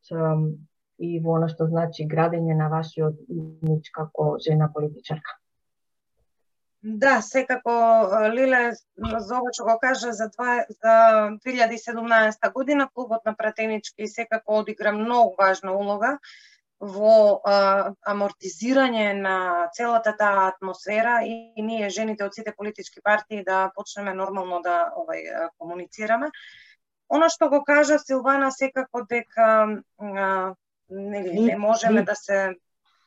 [0.98, 5.38] и во оно што значи градење на вашиот имидж како жена политичарка?
[6.84, 7.74] Да, секако
[8.28, 10.96] Лиле за ова што го кажа за, два, за
[11.46, 16.18] 2017 година клубот на пратенички секако одигра многу важна улога
[16.80, 19.36] во а, амортизирање на
[19.72, 24.92] целата таа атмосфера и, и ние жените од сите политички партии да почнеме нормално да
[24.92, 26.28] овај комуницираме.
[27.08, 29.48] Оно што го кажа Силвана секако дека
[29.96, 30.54] а,
[30.90, 32.54] нели не можеме да се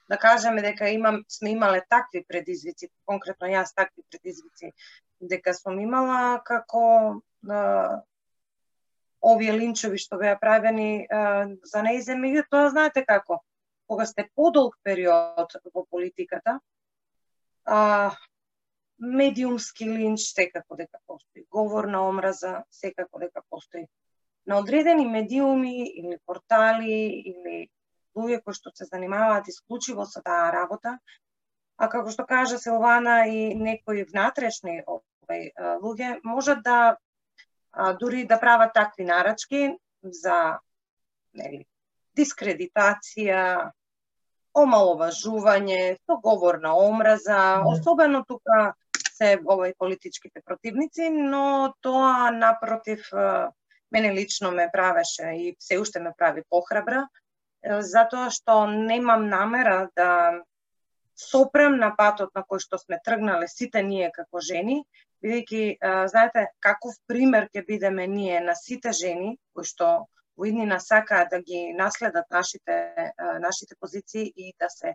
[0.10, 4.72] да кажеме дека имам сме имале такви предизвици, конкретно јас такви предизвици
[5.20, 6.84] дека сум имала како
[7.50, 8.04] а,
[9.22, 13.42] овие линчови што беа правени а, за неизе, меѓутоа знаете како,
[13.88, 16.60] кога сте подолг период во политиката,
[17.66, 18.16] а,
[19.00, 23.88] медиумски линч секако дека постои, говор на омраза секако дека постои.
[24.48, 27.00] На одредени медиуми или портали
[27.32, 27.68] или
[28.16, 30.98] луѓе кои што се занимаваат исклучиво со таа работа,
[31.78, 35.52] а како што кажа Силвана и некои внатрешни овај
[35.84, 36.78] луѓе можат да
[37.72, 40.60] а, дури да прават такви нарачки за
[41.38, 41.66] нели,
[42.18, 43.72] дискредитација,
[44.58, 48.74] омаловажување, со говор на омраза, особено тука
[49.18, 53.06] се овој политичките противници, но тоа напротив
[53.92, 57.08] мене лично ме правеше и се уште ме прави похрабра,
[57.64, 60.44] затоа што немам намера да
[61.18, 64.84] сопрем на патот на кој што сме тргнале сите ние како жени,
[65.24, 71.32] бидејќи знаете каков пример ќе бидеме ние на сите жени кои што во иднина сакаат
[71.34, 74.94] да ги наследат нашите нашите позиции и да се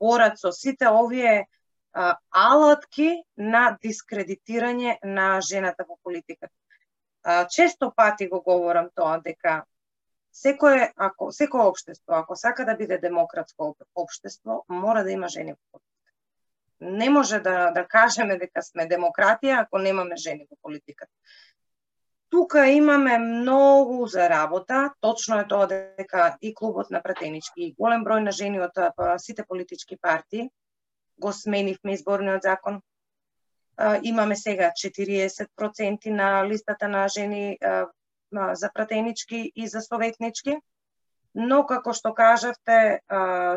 [0.00, 1.46] борат со сите овие
[1.94, 6.52] алатки на дискредитирање на жената во политиката.
[7.50, 9.64] Често пати го говорам тоа дека
[10.32, 15.58] секое ако секое општество ако сака да биде демократско општество мора да има жени во
[15.72, 16.12] политика.
[16.80, 21.12] Не може да да кажеме дека сме демократија ако немаме жени во политиката.
[22.30, 24.92] Тука имаме многу за работа.
[25.00, 29.18] Точно е тоа дека и клубот на пратенички и голем број на жени од па,
[29.18, 30.50] сите политички партии
[31.18, 32.82] го сменивме изборниот закон.
[34.02, 37.58] Имаме сега 40% на листата на жени
[38.52, 40.56] за пратенички и за советнички.
[41.34, 43.00] Но, како што кажавте,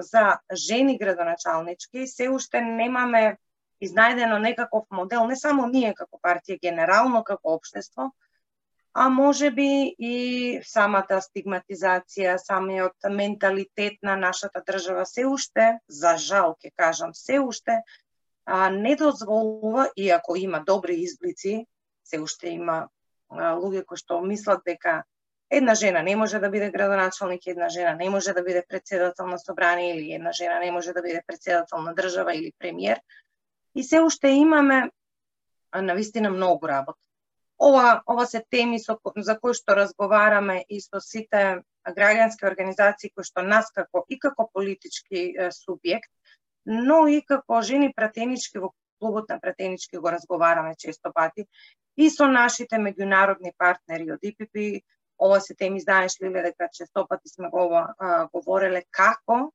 [0.06, 3.38] за жени градоначалнички, се уште немаме
[3.82, 8.12] изнајдено некаков модел, не само ние како партија, генерално како општество,
[8.94, 10.16] а може би и
[10.68, 17.80] самата стигматизација, самиот менталитет на нашата држава се уште, за жал ќе кажам, се уште
[18.46, 21.66] а, не дозволува, иако има добри изблици,
[22.04, 22.88] се уште има
[23.30, 25.04] а, луѓе кои што мислат дека
[25.52, 29.40] една жена не може да биде градоначалник, една жена не може да биде председател на
[29.40, 33.02] собрание или една жена не може да биде председател на држава или премиер.
[33.76, 34.92] И се уште имаме
[35.76, 37.00] на вистина многу работа.
[37.60, 43.24] Ова, ова се теми со, за кои што разговараме и со сите граѓански организации кои
[43.24, 46.10] што нас како и како политички субјект,
[46.66, 51.48] но и како жени пратенички во клубот на пратенички го разговараме често пати
[51.98, 54.82] и со нашите меѓународни партнери од ИПП.
[55.22, 59.52] Ова се теми знаеш ли дека често пати сме го а, говореле како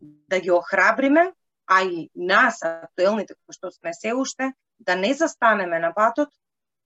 [0.00, 1.32] да ги охрабриме,
[1.66, 6.28] а и нас, актуелните кои што сме се уште, да не застанеме на патот,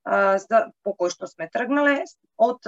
[0.05, 2.03] за, по кој што сме тргнале
[2.37, 2.67] од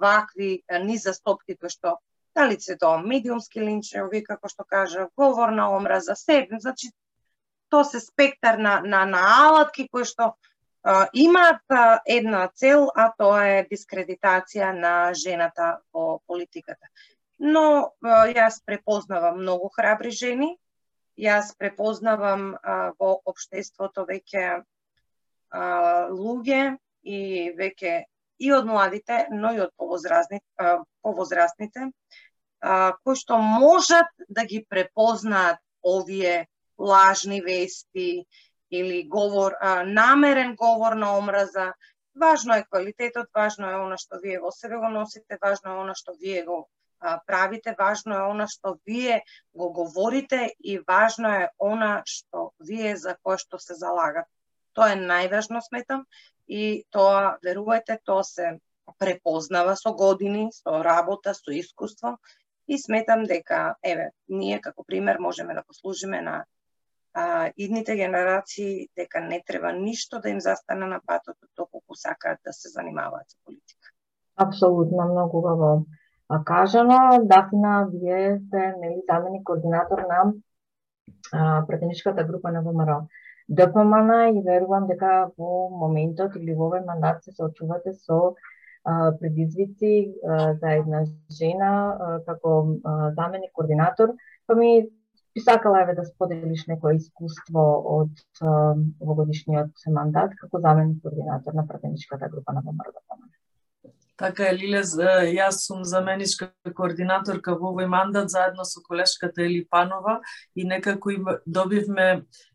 [0.00, 1.98] вакви низастопки кои што
[2.34, 6.92] дали се тоа медиумски линчеви, како што кажа, говор на омраза, се, значи
[7.70, 10.34] тоа се спектар на, на, на алатки кои што
[10.82, 16.90] а, имаат а, една цел, а тоа е дискредитација на жената во политиката.
[17.38, 17.64] Но
[18.02, 20.54] а, јас препознавам многу храбри жени,
[21.18, 24.46] јас препознавам а, во општеството веќе
[25.50, 25.64] а,
[26.10, 28.04] луѓе и веќе
[28.40, 30.44] и од младите, но и од повозрастните,
[31.04, 31.90] повозрастните
[32.60, 36.48] кои што можат да ги препознаат овие
[36.78, 38.26] лажни вести
[38.70, 41.72] или говор, намерен говор на омраза.
[42.14, 45.94] Важно е квалитетот, важно е она што вие во себе го носите, важно е она
[45.94, 46.68] што вие го
[47.26, 49.22] правите, важно е она што вие
[49.54, 54.28] го говорите и важно е она што вие за кое што се залагате.
[54.72, 56.04] Тоа е најважно сметам
[56.46, 58.58] и тоа, верувајте, тоа се
[58.98, 62.16] препознава со години, со работа, со искуство
[62.66, 66.44] и сметам дека, еве, ние како пример можеме да послужиме на
[67.14, 72.52] а, идните генерации дека не треба ништо да им застане на патот доколку сакаат да
[72.52, 73.90] се занимаваат со политика.
[74.36, 75.86] Апсолутно, многу убаво
[76.38, 77.18] кажано.
[77.22, 80.32] Дафна, вие сте нели заменик координатор на
[81.32, 83.08] а, пратеничката група на ВМРО.
[83.50, 88.18] ДПМН и верувам дека во моментот или во овој мандат се соочувате со
[88.84, 91.02] а, предизвици а, за една
[91.38, 94.14] жена а, како а, заменик координатор,
[94.46, 94.70] па ми
[95.34, 97.66] би сакала еве да споделиш некое искуство
[97.98, 103.39] од овогодишниот мандат како заменик координатор на пратеничката група на ВМРО да ДПМН.
[104.20, 104.82] Така е, Лиле,
[105.32, 110.18] јас сум заменичка координаторка во овој мандат заедно со колешката Ели Панова
[110.54, 112.08] и некако добивме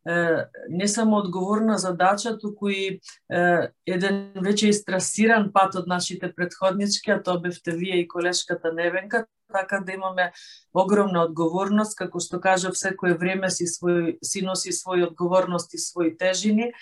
[0.05, 2.99] е, не само одговорна задача, туку и
[3.29, 3.41] е,
[3.87, 9.79] еден веќе истрасиран пат од нашите предходнички, а тоа бевте вие и колешката Невенка, така
[9.79, 10.31] да имаме
[10.73, 16.73] огромна одговорност, како што кажа, секое време си, свој, си носи своји одговорности, своји тежини,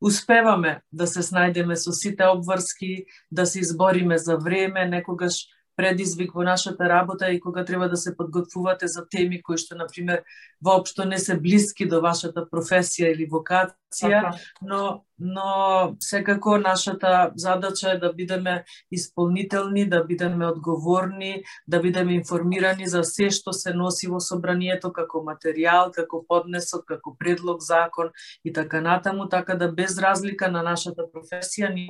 [0.00, 5.46] успеваме да се снајдеме со сите обврски, да се избориме за време, некогаш
[5.76, 10.22] предизвик во нашата работа и кога треба да се подготвувате за теми кои што, например,
[10.64, 14.32] воопшто не се блиски до вашата професија или вокација, Така.
[14.32, 14.32] информација,
[14.62, 22.86] но но секако нашата задача е да бидеме исполнителни, да бидеме одговорни, да бидеме информирани
[22.86, 28.10] за се што се носи во собранието како материјал, како поднесок, како предлог закон
[28.44, 31.88] и така натаму, така да без разлика на нашата професија ние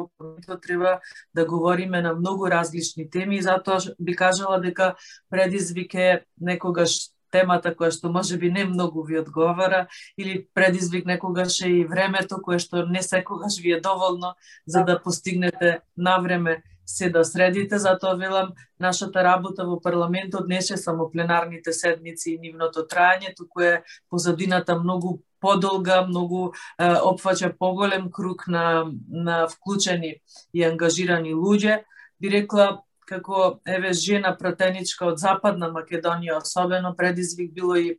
[0.63, 1.01] треба
[1.35, 3.37] да говориме на многу различни теми.
[3.37, 4.95] И затоа би кажала дека
[5.31, 9.87] предизвик е некогаш темата која што може би не многу ви одговара
[10.19, 14.35] или предизвик некогаш е и времето кое што не секогаш ви е доволно
[14.67, 20.59] за да постигнете на време се да средите, затоа велам нашата работа во парламентот не
[20.59, 27.57] е само пленарните седници и нивното трајање, туку е позадината многу подолга, многу е, опфаќа
[27.59, 30.23] поголем круг на, на вклучени
[30.55, 31.83] и ангажирани луѓе.
[32.21, 37.99] Би рекла, како еве жена пратеничка од Западна Македонија, особено предизвик било и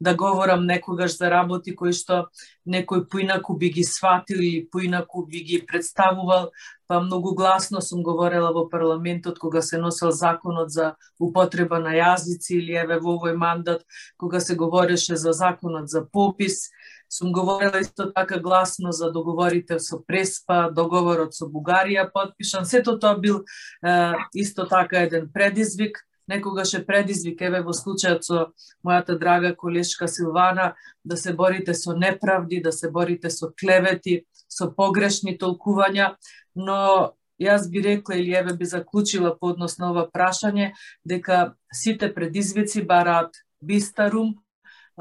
[0.00, 2.26] да говорам некогаш за работи кои што
[2.68, 6.50] некој поинаку би ги сватил или поинаку би ги представувал,
[6.86, 12.58] па многу гласно сум говорела во парламентот кога се носел законот за употреба на јазици
[12.60, 13.86] или еве во овој мандат
[14.16, 16.68] кога се говореше за законот за попис
[17.12, 22.64] Сум говорила исто така гласно за договорите со Преспа, договорот со Бугарија подпишан.
[22.64, 23.42] Сето тоа бил
[23.84, 25.98] е, исто така еден предизвик.
[26.28, 28.38] Некогаш е предизвик, еве во случајот со
[28.80, 30.72] мојата драга колешка Силвана,
[31.04, 36.14] да се борите со неправди, да се борите со клевети, со погрешни толкувања,
[36.56, 40.72] но јас би рекла или еве би заклучила по однос на ова прашање
[41.04, 44.38] дека сите предизвици бараат бистарум,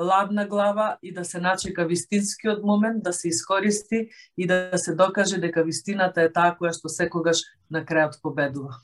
[0.02, 5.40] ладна глава и да се начека вистинскиот момент, да се искористи и да се докаже
[5.40, 8.82] дека вистината е таа која што секогаш на крајот победува.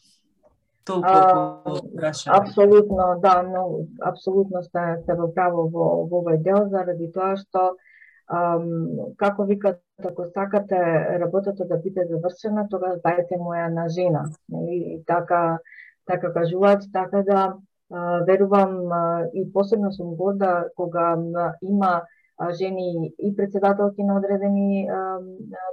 [0.87, 2.31] Толку прашање.
[2.37, 7.75] Апсолутно, да, но апсолутно сте, сте во право во, во овој дел заради тоа што
[8.31, 10.79] um, како викат ако сакате
[11.19, 14.27] работата да биде завршена, тогаш дајте моја на жена.
[14.49, 15.03] Нели?
[15.07, 15.59] Така,
[16.05, 17.57] така кажуваат, така да
[17.89, 18.91] верувам
[19.33, 21.17] и посебно сум горда кога
[21.61, 22.03] има
[22.51, 24.89] жени и председателки на одредени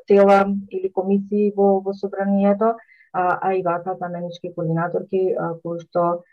[0.07, 2.77] тела или комисии во, во собранието,
[3.13, 6.25] а, а и вака заменички координаторки кои што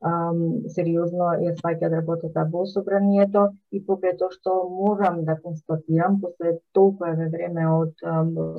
[0.00, 6.54] сериозно ја сваќат да работата во собранието и покрај тоа што морам да констатирам после
[6.72, 7.92] толку е време од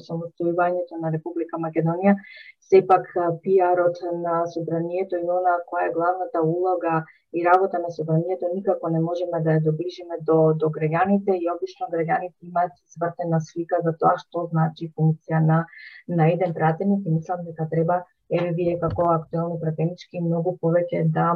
[0.07, 2.13] самостојувањето на Република Македонија,
[2.61, 3.09] сепак
[3.41, 8.99] пиарот на собранието и она која е главната улога и работа на собранието никако не
[8.99, 14.17] можеме да ја доближиме до, до граѓаните и обично граѓаните имаат свртена слика за тоа
[14.21, 15.65] што значи функција на,
[16.07, 21.27] на еден пратеник и мислам дека треба еве вие како актуелни пратенички многу повеќе да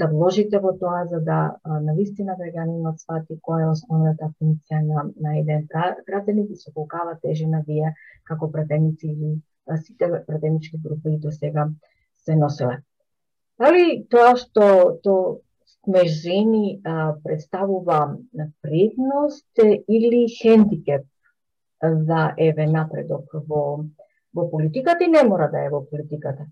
[0.00, 1.38] да вложите во тоа за да
[1.86, 5.66] на вистина граѓанинот свати која е основната функција на, на еден
[6.06, 9.32] пратеник и со колкава тежина вие како пратеници или
[9.76, 11.68] сите пратенички групи до сега
[12.24, 12.82] се носеле.
[13.58, 15.16] Дали тоа што то
[15.84, 18.16] сме жени а, представува
[18.62, 21.06] предност или хендикеп
[21.82, 23.84] за еве напредок во
[24.34, 26.46] во политиката и не мора да е во политиката.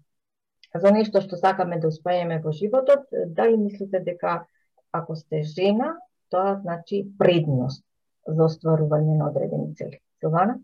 [0.74, 4.45] За нешто што сакаме да успееме во животот, дали мислите дека
[4.93, 5.97] ако сте жена,
[6.31, 7.85] тоа значи предност
[8.26, 10.01] за остварување на одредени цели?
[10.20, 10.59] Силвана?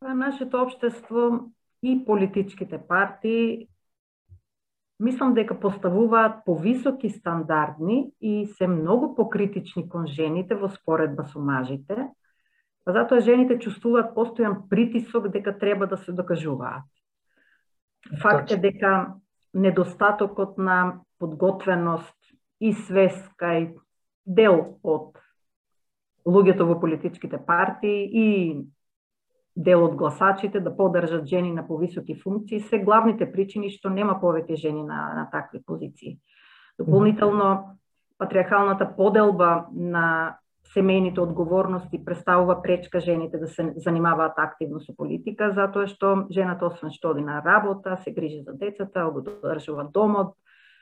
[0.00, 1.50] Па, нашето општество
[1.82, 3.68] и политичките партии
[5.00, 12.08] мислам дека поставуваат повисоки стандардни и се многу покритични кон жените во споредба со мажите,
[12.88, 16.86] Па затоа жените чувствуваат постојан притисок дека треба да се докажуваат.
[18.22, 18.92] Факт е дека
[19.52, 22.16] недостатокот на подготвеност
[22.64, 23.76] и свест кај
[24.24, 25.20] дел од
[26.24, 28.26] луѓето во политичките партии и
[29.52, 34.56] дел од гласачите да подржат жени на повисоки функции се главните причини што нема повеќе
[34.56, 36.16] жени на, на такви позиции.
[36.80, 37.76] Дополнително,
[38.16, 40.38] патриархалната поделба на
[40.74, 46.92] семејните одговорности представува пречка жените да се занимаваат активно со политика, затоа што жената освен
[46.92, 50.34] што оди на работа, се грижи за децата, го држува домот,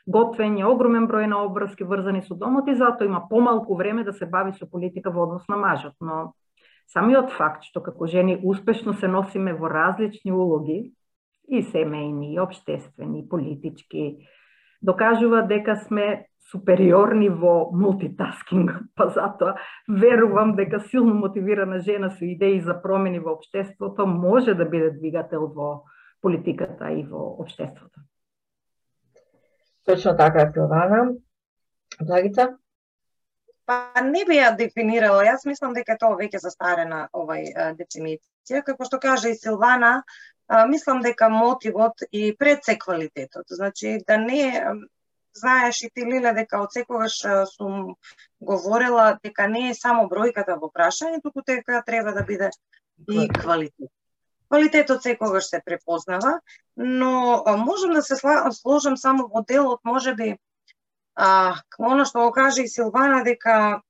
[0.07, 4.26] готвење, огромен број на обврски врзани со домот и затоа има помалку време да се
[4.26, 6.34] бави со политика во однос на мажот, но
[6.95, 10.93] самиот факт што како жени успешно се носиме во различни улоги,
[11.49, 14.26] и семејни, и обштествени, и политички,
[14.83, 19.57] докажува дека сме супериорни во мултитаскинг, па затоа
[19.89, 25.47] верувам дека силно мотивирана жена со идеи за промени во општеството може да биде двигател
[25.47, 25.85] во
[26.22, 28.01] политиката и во општеството.
[29.87, 31.14] Точно така, Силвана.
[32.01, 32.57] Благица?
[33.66, 38.99] Па не би ја дефинирала, јас мислам дека тоа веќе застарена овај дефиниција, како што
[39.03, 40.03] кажа и Силвана,
[40.49, 43.47] а, мислам дека мотивот и пред се квалитетот.
[43.51, 44.64] Значи да не
[45.34, 47.18] знаеш и ти Лиле дека од секогаш
[47.57, 47.94] сум
[48.40, 52.51] говорила дека не е само бројката во прашање, туку дека треба да биде
[53.11, 53.90] и квалитет.
[54.49, 56.40] Квалитетот секогаш се препознава,
[56.76, 60.36] но можам да се сложам само во делот можеби
[61.16, 63.80] А, оно што го каже и Силвана дека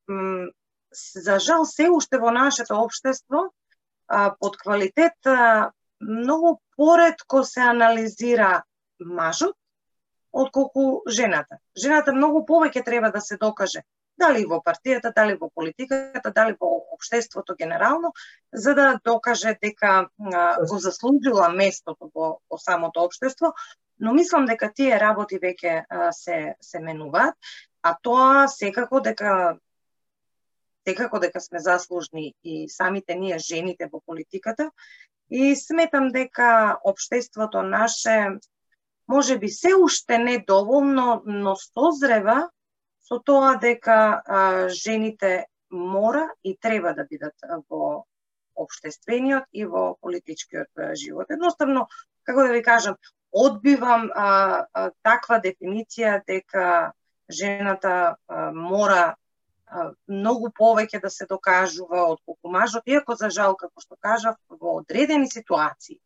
[0.95, 3.51] за жал се уште во нашето општество
[4.07, 8.63] а, под квалитет а, многу поредко се анализира
[9.01, 9.57] мажот
[10.33, 11.59] отколку жената.
[11.77, 13.83] Жената многу повеќе треба да се докаже
[14.19, 18.13] дали во партијата, дали во политиката, дали во општеството генерално,
[18.53, 23.53] за да докаже дека а, го заслужила местото во, во самото општество,
[23.99, 27.35] но мислам дека тие работи веќе се се менуваат,
[27.83, 29.59] а тоа секако дека
[30.89, 34.71] секако дека сме заслужни и самите ние жените во политиката
[35.31, 38.39] и сметам дека обштеството наше
[39.09, 42.51] може би се уште не доволно, но созрева
[43.09, 47.35] со тоа дека а, жените мора и треба да бидат
[47.71, 48.07] во
[48.57, 51.31] обштествениот и во политичкиот живот.
[51.31, 51.87] Едноставно,
[52.25, 52.97] како да ви кажам,
[53.33, 56.93] одбивам а, а, таква дефиниција дека
[57.31, 59.15] жената а, мора
[60.07, 64.79] многу повеќе да се докажува од колку мажот, иако за жал, како што кажав, во
[64.81, 65.99] одредени ситуации,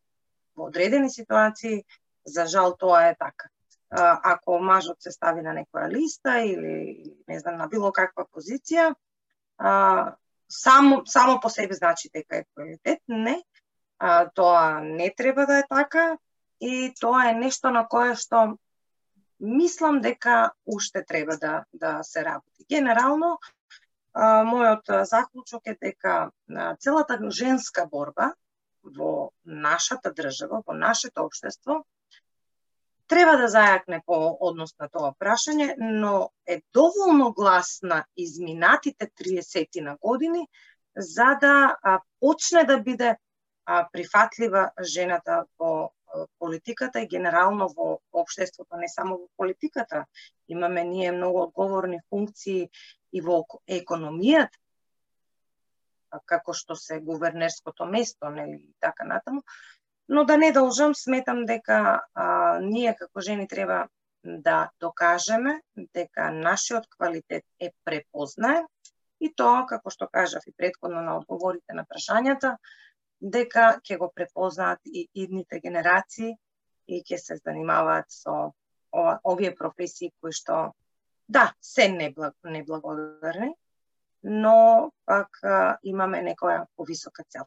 [0.55, 1.83] во одредени ситуации,
[2.25, 3.49] за жал тоа е така.
[3.91, 8.93] Ако мажот се стави на некоја листа или не знам на било каква позиција,
[10.49, 13.43] само само по себе значи дека е квалитет, не.
[13.99, 16.17] А, тоа не треба да е така
[16.59, 18.57] и тоа е нешто на кое што
[19.39, 22.50] мислам дека уште треба да, да се работи.
[22.71, 23.37] Генерално,
[24.51, 26.31] мојот заклучок е дека
[26.79, 28.31] целата женска борба
[28.83, 31.83] во нашата држава, во нашето општество,
[33.11, 39.97] треба да зајакне по однос на тоа прашање, но е доволно гласна изминатите 30 на
[40.01, 40.47] години
[40.95, 41.77] за да
[42.19, 43.15] почне да биде
[43.91, 45.91] прифатлива жената во
[46.39, 50.05] политиката и генерално во општеството, не само во политиката.
[50.47, 52.69] Имаме ние многу одговорни функции
[53.13, 54.57] и во економијата,
[56.25, 59.41] како што се гувернерското место, нели, и така натаму.
[60.09, 63.87] Но да не должам, сметам дека а, ние како жени треба
[64.23, 68.67] да докажеме дека нашиот квалитет е препознаен
[69.19, 72.57] и тоа, како што кажав и предходно на одговорите на прашањата,
[73.21, 76.35] дека ќе го препознаат и идните генерации
[76.87, 78.51] и ќе се занимаваат со
[78.91, 80.73] ова, овие професии кои што
[81.29, 81.87] да, се
[82.43, 83.53] неблагодарни,
[84.23, 87.45] но пак а, имаме некоја повисока цел.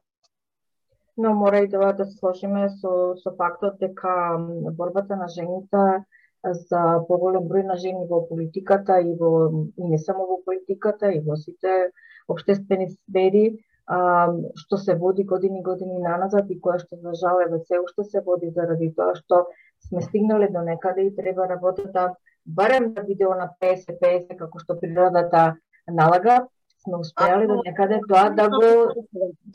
[1.16, 4.38] Но мора и да, да се сложиме со, со фактот дека
[4.72, 6.04] борбата на жените
[6.44, 11.20] за поголем број на жени во политиката и во и не само во политиката и
[11.20, 11.92] во сите
[12.28, 13.44] обштествени сфери
[13.86, 18.20] што се води години години наназад и која што за жал еве се уште се
[18.20, 19.46] води заради тоа што
[19.88, 22.14] сме стигнале до некаде и треба работата
[22.46, 25.56] барем да биде на 50-50 како што природата
[25.88, 26.46] налага,
[26.84, 28.72] сме успеали до некаде тоа да го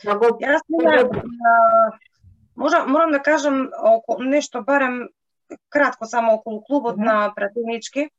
[0.06, 0.62] да го Јас
[2.56, 5.10] може морам да кажам око, нешто барем
[5.70, 7.06] кратко само околу клубот mm -hmm.
[7.06, 8.10] на пратенички.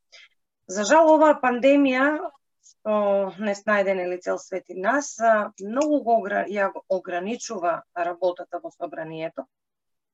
[0.67, 2.19] За жал оваа пандемија
[2.63, 5.17] што не снајден или цел свет и нас,
[5.59, 9.45] многу го ја ограничува работата во собранието.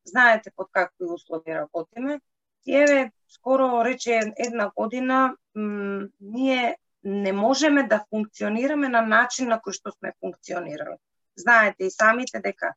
[0.05, 2.19] Знаете под какви услови работиме.
[2.65, 9.71] И еве, скоро рече една година, ние не можеме да функционираме на начин на кој
[9.71, 10.97] што сме функционирали.
[11.35, 12.73] Знаете и самите дека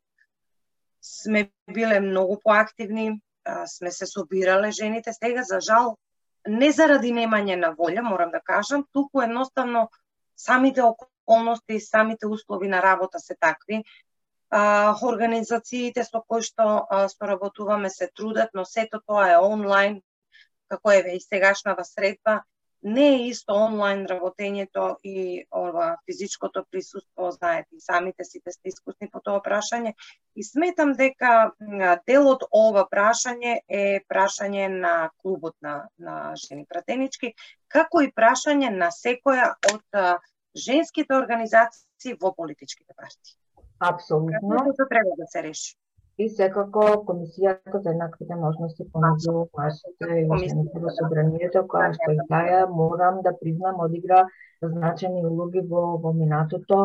[1.01, 3.21] сме биле многу поактивни,
[3.67, 5.97] сме се собирале жените, сега за жал
[6.49, 9.89] не заради немање на волја, морам да кажам, туку едноставно
[10.37, 13.85] самите околности и самите услови на работа се такви.
[14.51, 20.01] А, организациите со кои што а, соработуваме се трудат, но сето тоа е онлайн,
[20.69, 22.43] како е и сегашната средба,
[22.83, 29.11] не е исто онлайн работењето и ова физичкото присуство, знаете, и самите сите сте искусни
[29.11, 29.93] по тоа прашање.
[30.37, 31.53] И сметам дека
[32.07, 37.35] дел од ова прашање е прашање на клубот на, на жени пратенички,
[37.69, 40.01] како и прашање на секоја од
[40.57, 43.37] женските организации во политичките партии.
[43.81, 44.57] Апсолутно.
[44.57, 45.77] Како тоа треба да се реши?
[46.21, 52.27] И секако Комисијата за еднаквите можности помеѓу мажите и жените во собранието, која што и
[52.33, 54.27] таја, морам да признам, одигра
[54.63, 56.81] значени улоги во, во минатото,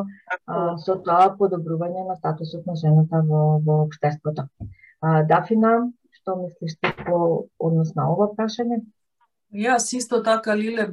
[0.45, 4.47] а, со тоа подобрување на статусот на жената во, во обштеството.
[5.01, 5.75] А, Дафина,
[6.21, 8.85] што мислиш ти по однос на ова прашање?
[9.55, 10.89] Јас исто така, Лиле,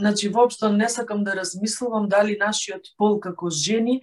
[0.00, 4.00] значи, воопшто не сакам да размислувам дали нашиот пол како жени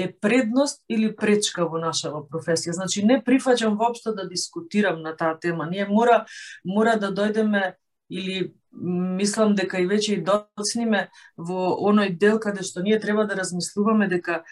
[0.00, 2.76] е предност или пречка во нашава професија.
[2.76, 5.66] Значи не прифаќам воопшто да дискутирам на таа тема.
[5.70, 6.24] Ние мора
[6.64, 7.74] мора да дојдеме
[8.10, 13.36] или мислам дека и веќе и доцниме во оној дел каде што ние треба да
[13.36, 14.42] размислуваме дека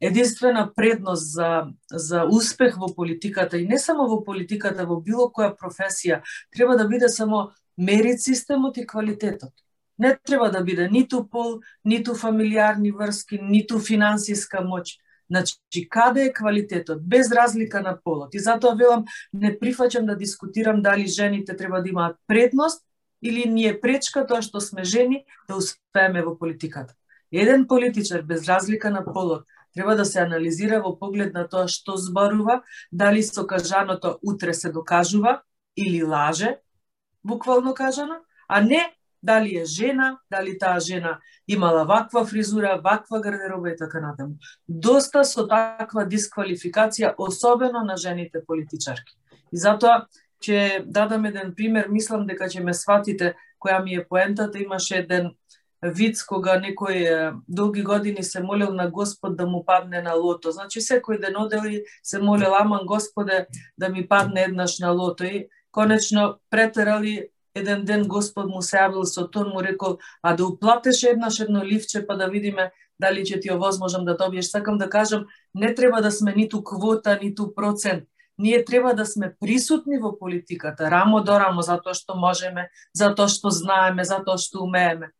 [0.00, 5.52] единствена предност за за успех во политиката и не само во политиката, во било која
[5.56, 9.52] професија, треба да биде само мерит системот и квалитетот.
[9.98, 14.98] Не треба да биде ниту пол, ниту фамилиарни врски, ниту финансиска моќ.
[15.30, 18.34] Значи, каде е квалитетот, без разлика на полот.
[18.34, 22.84] И затоа велам, не прифаќам да дискутирам дали жените треба да имаат предност
[23.22, 26.94] или ни е пречка тоа што сме жени да успееме во политиката.
[27.32, 31.96] Еден политичар, без разлика на полот, треба да се анализира во поглед на тоа што
[31.96, 32.60] зборува,
[32.92, 35.40] дали со кажаното утре се докажува
[35.76, 36.58] или лаже,
[37.24, 38.92] буквално кажано, а не
[39.24, 41.18] дали е жена, дали таа жена
[41.48, 44.36] имала ваква фризура, ваква гардероба и така натаму.
[44.68, 49.16] Доста со таква дисквалификација, особено на жените политичарки.
[49.52, 50.04] И затоа
[50.44, 55.32] ќе дадам еден пример, мислам дека ќе ме сватите која ми е поентата, имаше еден
[55.84, 60.52] виц кога некој долги години се молел на Господ да му падне на лото.
[60.52, 63.46] Значи секој ден одели се молел аман Господе
[63.78, 69.04] да ми падне еднаш на лото и конечно претерали еден ден Господ му се јавил
[69.06, 73.40] со тон, му рекол, а да уплатеш еднаш едно ливче, па да видиме дали ќе
[73.40, 74.50] ти овозможам да добиеш.
[74.50, 78.04] Сакам да кажам, не треба да сме ниту квота, ниту процент.
[78.38, 83.50] Ние треба да сме присутни во политиката, рамо до рамо, затоа што можеме, затоа што
[83.50, 85.12] знаеме, затоа што умееме.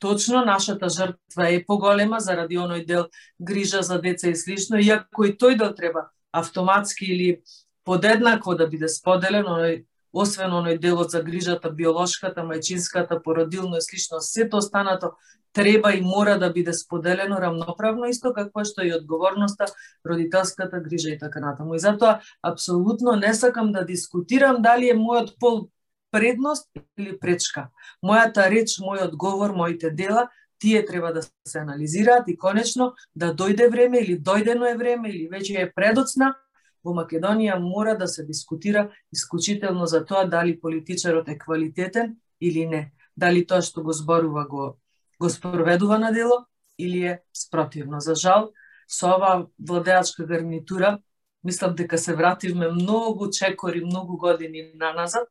[0.00, 3.06] Точно нашата жртва е поголема заради оној дел
[3.38, 7.42] грижа за деца и слично, иако и тој дел треба автоматски или
[7.84, 14.20] подеднакво да биде споделен, оној освен оној делот за грижата биолошката, мајчинската, породилно и слично,
[14.20, 15.12] сето останато
[15.52, 19.66] треба и мора да биде споделено рамноправно, исто како што и одговорноста,
[20.06, 21.74] родителската грижа и така натаму.
[21.74, 25.68] И затоа, апсолутно не сакам да дискутирам дали е мојот пол
[26.10, 27.68] предност или пречка.
[28.04, 33.70] Мојата реч, мојот говор, моите дела, тие треба да се анализираат и конечно да дојде
[33.70, 36.34] време или дојдено е време или веќе е предоцна
[36.84, 42.92] во Македонија мора да се дискутира исклучително за тоа дали политичарот е квалитетен или не.
[43.16, 44.76] Дали тоа што го зборува го,
[45.20, 46.46] го спроведува на дело
[46.78, 48.00] или е спротивно.
[48.00, 48.52] За жал,
[48.88, 50.98] со оваа владеачка гарнитура,
[51.44, 55.28] мислам дека се вративме многу чекори, многу години на назад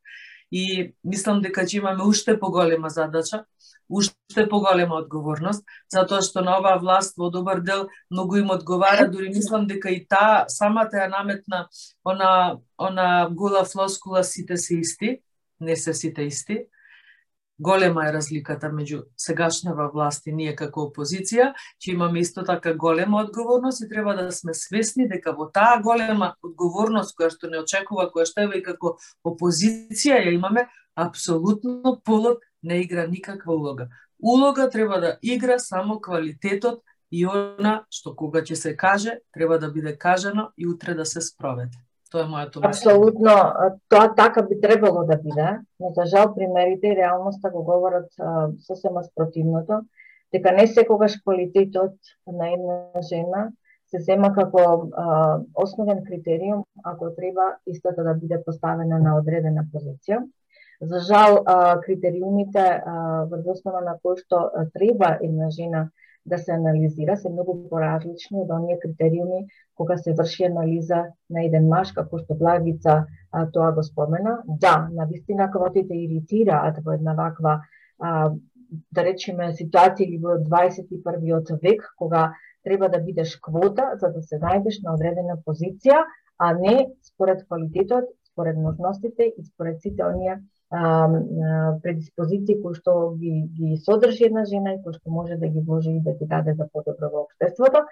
[0.52, 3.46] и мислам дека ќе имаме уште поголема задача
[3.92, 9.30] уште поголема одговорност, затоа што на оваа власт во добар дел многу им одговара, дури
[9.30, 11.68] мислам дека и таа самата ја наметна
[12.06, 15.20] она она гола флоскула сите се исти,
[15.60, 16.66] не се сите исти.
[17.62, 23.20] Голема е разликата меѓу сегашнава власт и ние како опозиција, че имаме исто така голема
[23.22, 28.08] одговорност и треба да сме свесни дека во таа голема одговорност која што не очекува,
[28.10, 30.66] која што е и како опозиција ја имаме,
[30.98, 33.88] апсолутно полот не игра никаква улога.
[34.18, 36.82] Улога треба да игра само квалитетот
[37.12, 41.22] и она што кога ќе се каже, треба да биде кажано и утре да се
[41.22, 41.78] спроведе.
[42.12, 43.36] Тоа е мојато Апсолутно,
[43.90, 48.12] тоа така би требало да биде, но за жал примерите и реалноста го говорат
[48.68, 49.82] сосема спротивното,
[50.34, 51.96] дека не секогаш квалитетот
[52.28, 53.50] на една жена
[53.92, 54.62] се зема како
[54.96, 60.24] а, основен критериум ако треба истата да биде поставена на одредена позиција.
[60.82, 61.44] За жал,
[61.86, 62.82] критериумите
[63.30, 65.90] врз основа на кои што треба една жена
[66.26, 71.68] да се анализира се многу поразлични од оние критериуми кога се врши анализа на еден
[71.68, 74.42] маж, како што Благица а, тоа го спомена.
[74.48, 77.62] Да, на вистина квотите иритираат во една ваква
[78.00, 78.32] а,
[78.92, 82.32] да речеме ситуација или во 21 век кога
[82.64, 86.06] треба да бидеш квота за да се најдеш на одредена позиција,
[86.38, 90.42] а не според квалитетот, според можностите и според сите оние
[90.72, 95.92] предиспозиции кои што ги, ги содржи една жена и кои што може да ги вложи
[95.92, 97.84] и да ги даде за подобро во обштеството.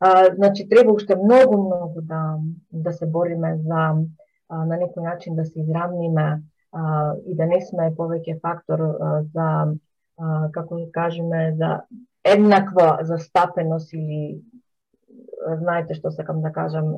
[0.00, 2.36] А, значи, треба уште многу, многу да,
[2.72, 4.04] да се бориме за
[4.48, 6.42] а, на некој начин да се изравниме
[6.72, 9.48] а, и да не сме повеќе фактор а, за,
[10.16, 11.82] а, како да кажеме, за
[12.24, 14.42] еднаква застапеност или
[15.60, 16.96] знаете што сакам да кажам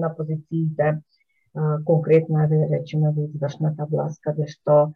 [0.00, 1.00] на позициите
[1.86, 4.92] конкретна да речеме во извршната власт каде што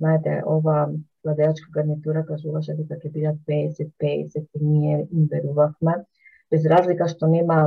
[0.00, 0.90] знаете ова
[1.24, 5.94] владеачка гарнитура кажуваше дека ќе бидат 50-50 и ние им верувавме
[6.50, 7.60] без разлика што нема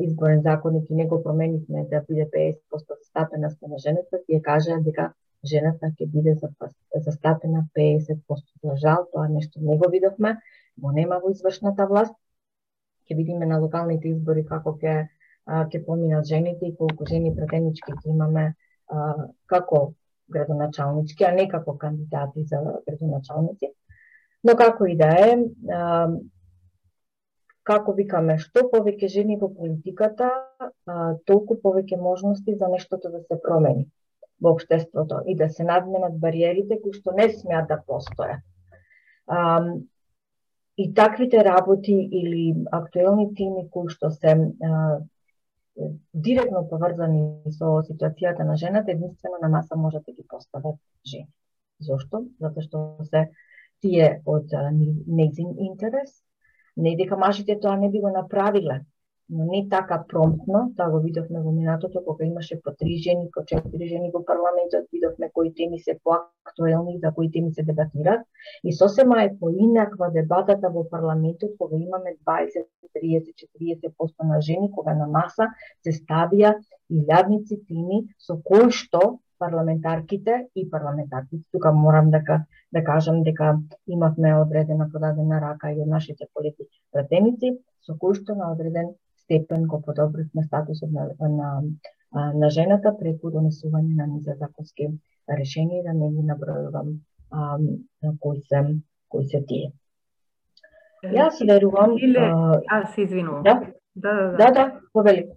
[0.00, 2.54] изборен законник и не го променивме да биде 50%
[3.02, 5.12] застапеност на жената, тие кажаа дека
[5.44, 6.34] жената ќе биде
[6.94, 8.18] застапена 50%.
[8.64, 10.36] За жал, тоа нешто не го видовме,
[10.76, 12.14] го нема во извршната власт.
[13.06, 15.08] Ќе видиме на локалните избори како ќе
[15.48, 18.54] ќе поминат жените и колку жени пратенички ќе имаме
[18.88, 19.92] а, како
[20.30, 23.72] градоначалнички, а не како кандидати за градоначалници.
[24.44, 25.34] Но како и да е,
[27.66, 30.30] како викаме, што повеќе жени во политиката,
[30.86, 33.88] а, толку повеќе можности за нештото да се промени
[34.40, 38.42] во обштеството и да се надменат бариерите кои што не смеат да постојат.
[39.26, 39.60] А,
[40.80, 45.00] и таквите работи или актуелни теми кои што се а,
[46.14, 47.22] директно поврзани
[47.58, 50.76] со ситуацијата на жената, единствено на маса можат да ги постават
[51.06, 51.28] жени.
[51.80, 52.26] Зошто?
[52.40, 53.28] Затоа што се
[53.80, 56.20] тие од нејзин интерес,
[56.76, 58.80] Не дека мажите тоа не би го направиле,
[59.30, 63.30] но не така промптно, тоа да го видовме во минатото кога имаше по три жени,
[63.32, 68.20] по четири жени во парламентот, видовме кои теми се поактуелни, за кои теми се дебатират.
[68.64, 72.66] И сосема е поинаква дебатата во парламентот кога имаме 20,
[72.96, 73.34] 30,
[73.94, 75.46] 40% на жени, кога на маса
[75.84, 76.56] се ставија
[76.90, 81.44] илјадници теми со кои што парламентарките и парламентарките.
[81.52, 82.20] Тука морам да,
[82.72, 87.54] да кажам дека имавме одредена подадена рака и од нашите политички пратеници,
[87.86, 88.90] со кои што на одреден
[89.30, 91.62] степен го подобривме статусот на, на,
[92.34, 94.90] на жената преку донесување на низа законски
[95.30, 96.96] решенија да не ги набројувам
[97.30, 97.58] а,
[98.20, 98.62] кои се
[99.08, 99.72] кои се тие.
[101.04, 101.96] Јас верувам...
[101.98, 102.18] Или...
[102.18, 103.42] А, се извинувам.
[103.42, 103.60] Да?
[103.94, 104.36] Да, да, да.
[104.36, 105.28] Да, да, повели.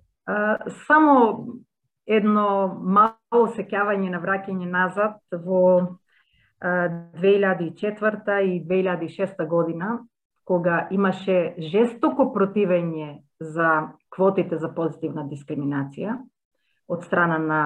[0.87, 1.45] само
[2.05, 2.47] едно
[2.81, 5.97] мало сеќавање на враќање назад во
[6.63, 9.99] 2004 и 2006 година,
[10.43, 16.17] кога имаше жестоко противење за квотите за позитивна дискриминација
[16.87, 17.61] од страна на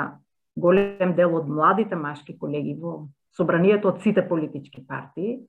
[0.56, 3.08] голем дел од младите машки колеги во
[3.38, 5.46] собранието од сите политички партии.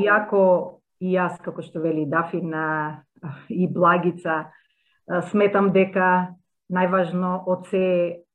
[0.00, 3.04] Иако и јас, како што вели Дафина
[3.48, 4.50] и Благица,
[5.30, 6.34] сметам дека
[6.72, 7.86] најважно од се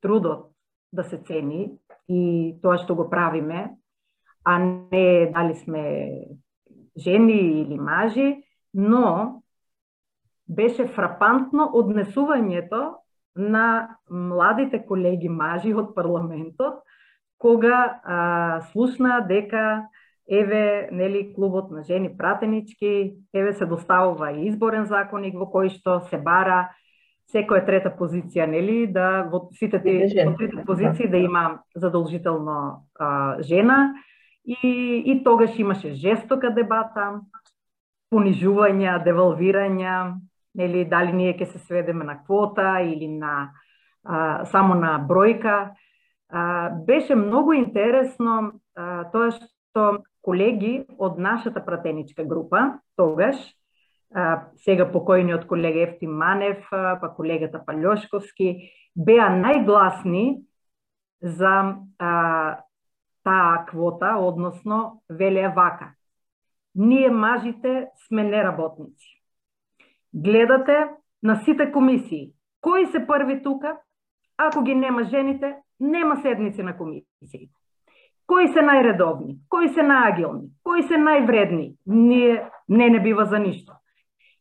[0.01, 0.51] трудот
[0.93, 2.21] да се цени и
[2.61, 3.69] тоа што го правиме,
[4.45, 5.83] а не дали сме
[6.99, 8.43] жени или мажи,
[8.73, 9.41] но
[10.49, 12.99] беше фрапантно однесувањето
[13.35, 16.81] на младите колеги мажи од парламентот,
[17.37, 19.87] кога а, слушна дека
[20.29, 26.01] еве нели клубот на жени пратенички, еве се доставува и изборен законник во кој што
[26.09, 26.69] се бара
[27.29, 33.93] секоја трета позиција, нели, да во сите тие трите позиции да има задолжително а, жена
[34.45, 37.21] и и тогаш имаше жестока дебата,
[38.13, 40.17] понижувања, девалвирања,
[40.55, 43.51] нели дали ние ќе се сведеме на квота или на
[44.03, 45.75] а, само на бројка.
[46.29, 53.37] А, беше многу интересно а, тоа што колеги од нашата пратеничка група тогаш
[54.65, 60.41] сега покојниот колега Ефтим Манев, па колегата Палјошковски, беа најгласни
[61.21, 62.57] за а,
[63.23, 65.91] таа квота, односно веле вака.
[66.75, 69.21] Ние мажите сме неработници.
[70.13, 70.89] Гледате
[71.23, 72.31] на сите комисии.
[72.61, 73.77] Кои се први тука?
[74.37, 77.53] Ако ги нема жените, нема седници на комисиите.
[78.27, 79.39] Кои се најредовни?
[79.49, 80.51] Кои се најагилни?
[80.63, 81.75] Кои се највредни?
[81.85, 83.73] Ние не не бива за ништо.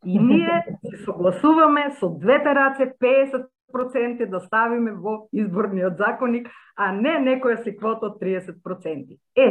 [0.04, 6.92] И ние се согласуваме со двете раце 50% проценти да ставиме во изборниот законник, а
[6.92, 9.18] не некоја си квота од 30%.
[9.36, 9.48] Е,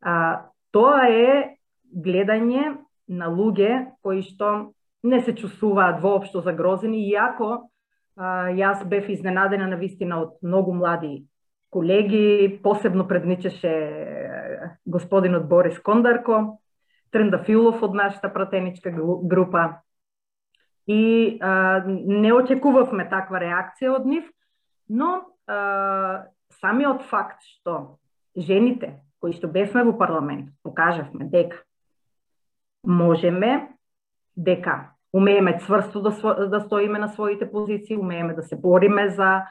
[0.00, 1.56] а, тоа е
[1.92, 2.76] гледање
[3.08, 7.70] на луѓе кои што не се чувствуваат воопшто загрозени, иако
[8.16, 11.24] а, јас бев изненадена на вистина од многу млади
[11.70, 16.58] колеги, посебно предничеше господинот Борис Кондарко,
[17.10, 18.92] Трендафилов од нашата пратеничка
[19.22, 19.80] група.
[20.88, 24.24] И а, не очекувавме таква реакција од нив,
[24.88, 26.28] но а,
[26.62, 27.98] самиот факт што
[28.36, 31.62] жените кои што бевме во парламент покажавме дека
[32.86, 33.74] можеме,
[34.36, 36.12] дека умееме цврсто да,
[36.46, 39.42] да стоиме на своите позиции, умееме да се бориме за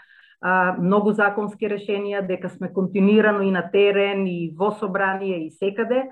[0.42, 6.12] а, многу законски решенија, дека сме континуирано и на терен, и во собрание, и секаде,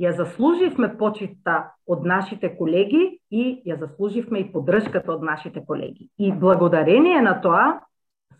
[0.00, 6.08] ја заслуживме почитта од нашите колеги и ја заслуживме и поддршката од нашите колеги.
[6.18, 7.80] И благодарение на тоа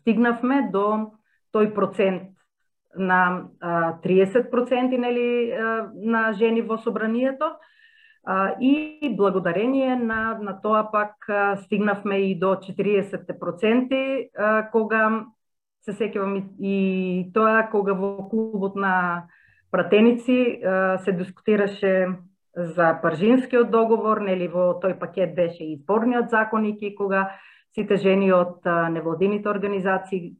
[0.00, 1.12] стигнавме до
[1.52, 2.22] тој процент
[2.96, 5.52] на 30% нели
[5.94, 7.44] на жени во собранието
[8.60, 11.14] и благодарение на на тоа пак
[11.64, 15.26] стигнавме и до 40% кога
[15.84, 19.28] се сеќавам и, и тоа кога во клубот на
[19.70, 20.60] пратеници
[21.04, 22.08] се дискутираше
[22.56, 27.30] за Паржинскиот договор, нели во тој пакет беше и изборниот законник и кога
[27.74, 30.34] сите жени од невладините организации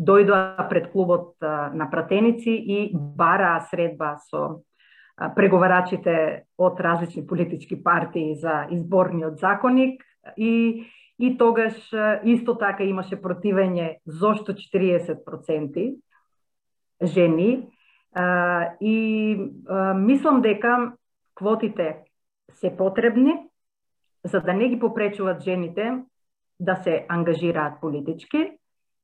[0.00, 4.64] дојдоа пред клубот на пратеници и бараа средба со
[5.36, 10.02] преговарачите од различни политички партии за изборниот законник.
[10.36, 10.86] И
[11.18, 11.74] и тогаш
[12.24, 15.84] исто така имаше противење зошто 40%
[17.02, 17.68] жени
[18.80, 18.96] и
[19.94, 20.92] мислам дека
[21.34, 21.96] квотите
[22.52, 23.34] се потребни
[24.24, 26.02] за да не ги попречуват жените
[26.60, 28.50] да се ангажираат политички,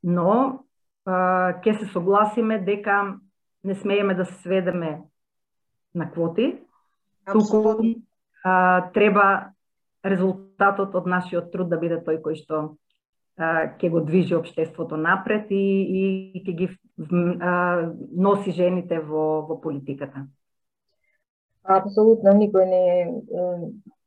[0.02, 0.64] но
[1.06, 3.18] ќе се согласиме дека
[3.64, 5.00] не смееме да се сведеме
[5.94, 6.61] на квоти,
[7.32, 7.82] туку
[8.94, 9.52] треба
[10.04, 12.61] резултатот од нашиот труд да биде тој кој што
[13.39, 15.64] ќе го движи обштеството напред и,
[16.01, 16.68] и ќе ги
[17.41, 20.26] а, носи жените во, во политиката.
[21.64, 22.85] Апсолутно никој не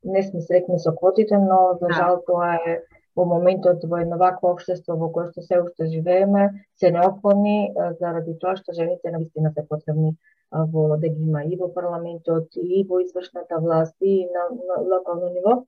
[0.03, 1.93] не сме срекни со квотите, но за да.
[1.93, 2.81] жал тоа е
[3.15, 8.37] во моментот во едно вакво општество во кое што се уште живееме, се неопходни заради
[8.41, 10.15] тоа што жените наистина се потребни
[10.51, 15.29] во да ги има и во парламентот, и во извршната власт, и на, на локално
[15.29, 15.63] ниво.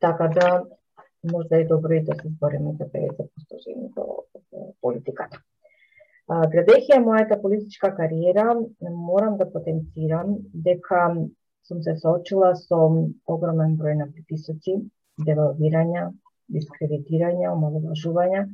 [0.00, 0.64] Така да
[1.32, 4.24] можда е добро и да се збориме за 50% жени во,
[4.80, 5.40] политиката.
[6.28, 8.52] Градејќи ја мојата политичка кариера,
[8.92, 11.04] морам да потенцирам дека
[11.64, 12.78] сум се соочила со
[13.26, 14.76] огромен број на притисоци,
[15.24, 16.10] девалвирања,
[16.52, 18.44] дискредитирања, омалуважувања,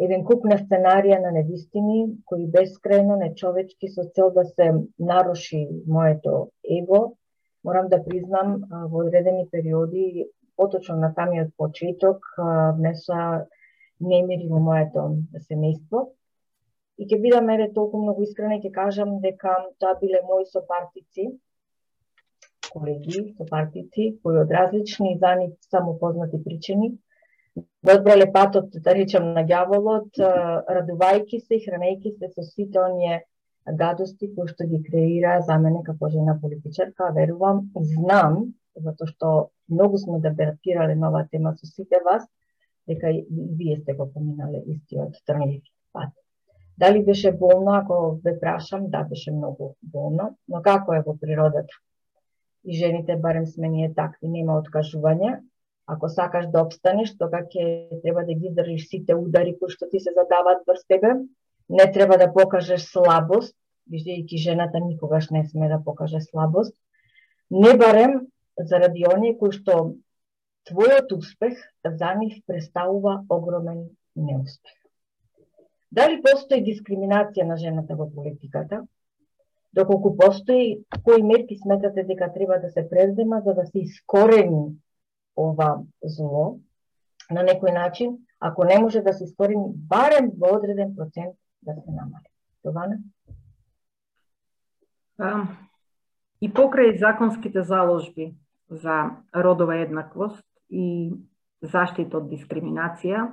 [0.00, 6.50] еден куп на сценарија на невистини, кои бескрајно нечовечки со цел да се наруши моето
[6.64, 7.00] его,
[7.64, 10.26] морам да признам во одредени периоди,
[10.60, 12.26] поточно на самиот почеток,
[12.76, 13.46] внеса
[14.00, 15.04] немири во моето
[15.48, 16.08] семејство.
[17.00, 21.30] И ќе бидам еве толку многу искрена и ќе кажам дека тоа биле мои сопартици,
[22.72, 26.92] колеги, сопартици, кои од различни за нив само познати причини,
[27.56, 30.20] го одбрале патот, да речем, на ѓаволот,
[30.76, 33.24] радувајки се и хранејки се со сите оние
[33.66, 39.98] гадости кои што ги креира за мене како жена политичарка, верувам, знам, затоа што многу
[39.98, 42.26] сме дебатирале на оваа тема со сите вас,
[42.86, 45.62] дека и вие сте го поминале истиот трнлив
[45.92, 46.10] пат.
[46.78, 51.74] Дали беше болно, ако ве прашам, да, беше многу болно, но како е во природата?
[52.64, 55.40] и жените барем сме ние такви, нема откажување.
[55.86, 60.00] Ако сакаш да обстанеш, тога ќе треба да ги држиш сите удари кои што ти
[60.00, 61.14] се задаваат врз тебе.
[61.68, 63.56] Не треба да покажеш слабост,
[63.90, 66.74] виждејќи жената никогаш не сме да покаже слабост.
[67.50, 68.28] Не барем
[68.66, 69.96] заради оние кои што
[70.68, 74.76] твојот успех за нив представува огромен неуспех.
[75.90, 78.84] Дали постои дискриминација на жената во политиката?
[79.72, 84.74] доколку постои, кои мерки сметате дека треба да се презема за да се искорени
[85.36, 86.58] ова зло
[87.30, 91.90] на некој начин, ако не може да се искорени барем во одреден процент да се
[91.90, 92.30] намали.
[92.62, 92.86] Това
[96.40, 98.34] и покрај законските заложби
[98.70, 101.12] за родова еднаквост и
[101.62, 103.26] заштита од дискриминација,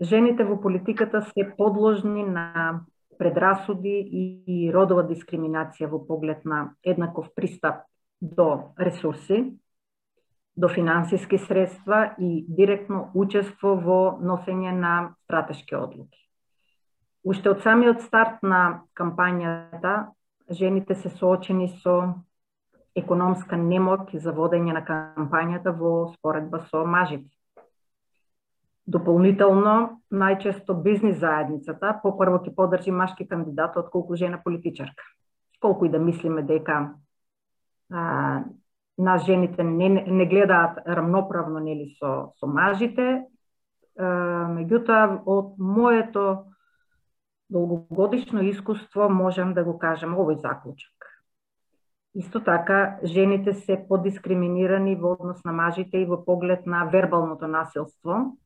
[0.00, 2.86] жените во политиката се подложни на
[3.18, 7.84] предрасуди и родова дискриминација во поглед на еднаков пристап
[8.20, 9.56] до ресурси,
[10.56, 16.22] до финансиски средства и директно учество во носење на стратешки одлуки.
[17.24, 20.12] Уште од самиот старт на кампањата,
[20.50, 22.14] жените се соочени со
[22.96, 27.28] економска немок за водење на кампањата во споредба со мажите.
[28.86, 35.02] Дополнително, најчесто бизнис заедницата попрво ќе подржи машки кандидат од колку жена политичарка.
[35.60, 36.94] Колку и да мислиме дека
[37.90, 38.44] а,
[38.98, 43.26] нас жените не, не гледаат рамноправно нели со со мажите,
[43.98, 44.06] а,
[44.54, 46.46] меѓутоа од моето
[47.50, 50.95] долгогодишно искуство можам да го кажам овој заклучок.
[52.16, 58.38] Исто така, жените се подискриминирани во однос на мажите и во поглед на вербалното насилство,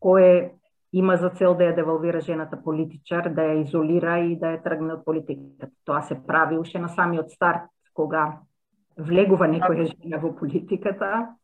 [0.00, 0.54] кое
[0.92, 4.96] има за цел да ја девалвира жената политичар, да ја изолира и да ја тргне
[4.96, 5.68] од политиката.
[5.84, 8.40] Тоа се прави уште на самиот старт, кога
[8.96, 11.36] влегува некоја жена во политиката,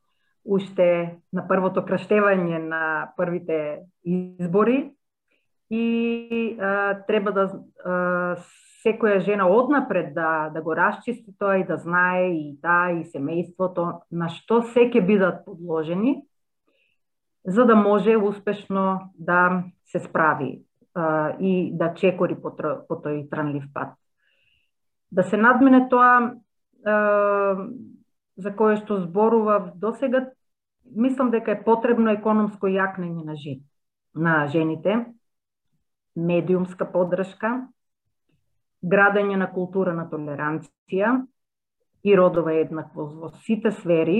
[0.45, 4.95] уште на првото краштевање на првите избори
[5.69, 7.45] и а, треба да
[7.85, 8.37] а,
[8.85, 14.05] секоја жена однапред да, да го расчисти тоа и да знае и таа и семејството
[14.13, 16.23] на што се ќе бидат подложени,
[17.45, 20.63] за да може успешно да се справи
[20.95, 23.97] а, и да чекори по, по тој транлив пат.
[25.11, 26.35] Да се надмене тоа
[26.85, 26.95] а,
[28.37, 30.31] за кое што зборував до сега,
[30.85, 33.63] мислам дека е потребно економско јакнење на, жен,
[34.15, 35.07] на жените,
[36.17, 37.69] медиумска поддршка,
[38.85, 41.15] градење на култура на толеранција
[42.05, 44.19] и родова еднаквост во сите сфери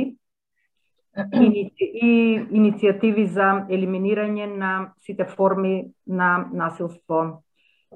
[1.45, 2.13] и, и
[2.59, 4.73] иницијативи за елиминирање на
[5.05, 7.45] сите форми на насилство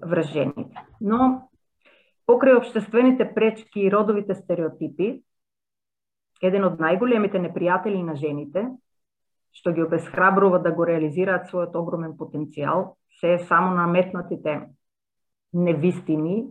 [0.05, 0.85] врз жените.
[1.01, 1.49] Но
[2.29, 5.17] покрај обштествените пречки и родовите стереотипи,
[6.45, 8.69] еден од најголемите непријатели на жените,
[9.57, 14.69] што ги обесхрабрува да го реализираат својот огромен потенцијал, се е само наметнатите
[15.59, 16.47] невистини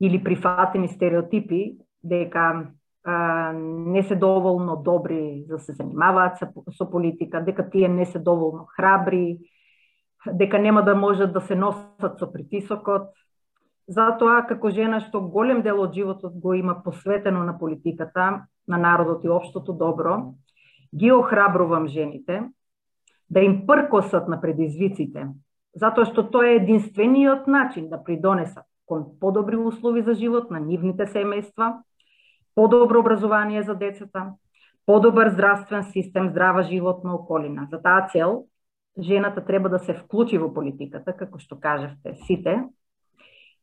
[0.00, 2.66] или прифатени стереотипи дека
[3.04, 6.46] а, не се доволно добри за да се занимаваат со,
[6.78, 9.38] со политика, дека тие не се доволно храбри,
[10.32, 13.10] дека нема да можат да се носат со притисокот.
[13.90, 19.24] Затоа, како жена што голем дел од животот го има посветено на политиката, на народот
[19.24, 20.34] и општото добро,
[20.94, 22.44] ги охрабрувам жените
[23.30, 25.26] да им пркосат на предизвиците,
[25.74, 31.06] затоа што тоа е единствениот начин да придонесат кон подобри услови за живот на нивните
[31.06, 31.82] семејства,
[32.54, 34.32] подобро образование за децата,
[34.86, 37.68] подобар здравствен систем, здрава животна околина.
[37.70, 38.46] За таа цел,
[38.98, 42.64] жената треба да се вклучи во политиката, како што кажевте сите,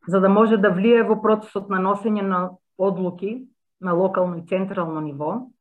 [0.08, 3.48] за да може да влие во процесот на носење на одлуки
[3.82, 5.52] на локално и централно ниво,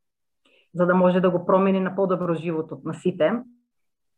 [0.75, 3.43] за да може да го промени на подобро животот на сите,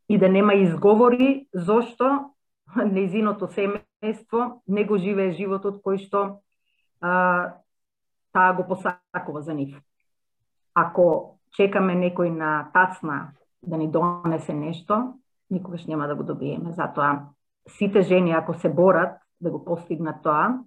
[0.08, 2.34] и да нема изговори зошто
[2.76, 6.40] незиното семејство не го живее животот кој што
[7.00, 7.54] а,
[8.32, 9.76] таа го посакува за нив.
[10.74, 13.32] Ако чекаме некој на тацна
[13.62, 15.18] да ни донесе нешто,
[15.50, 16.72] никогаш нема да го добиеме.
[16.72, 17.32] Затоа
[17.68, 20.60] сите жени ако се борат да го постигнат тоа,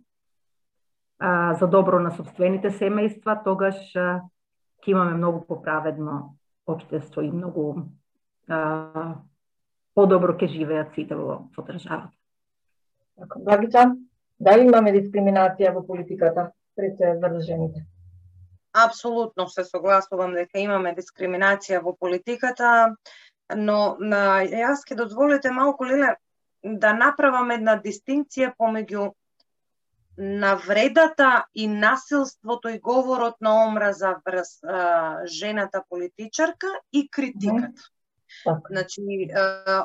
[1.19, 7.75] а, за добро на собствените семејства, тогаш ќе имаме многу поправедно општество и многу
[8.49, 9.21] а,
[9.95, 12.15] подобро ќе живеат сите во, во државата.
[13.37, 13.85] Благица,
[14.39, 17.85] дали имаме дискриминација во политиката пред врз жените?
[18.73, 22.95] Апсолутно се согласувам дека имаме дискриминација во политиката,
[23.55, 26.15] но на, јас ќе дозволите малку леле
[26.63, 29.11] да направам една дистинција помеѓу
[30.17, 34.59] навредата и насилството и говорот на омраза врз
[35.25, 37.89] жената политичарка и критиката.
[38.43, 38.61] Така.
[38.69, 39.29] Значи,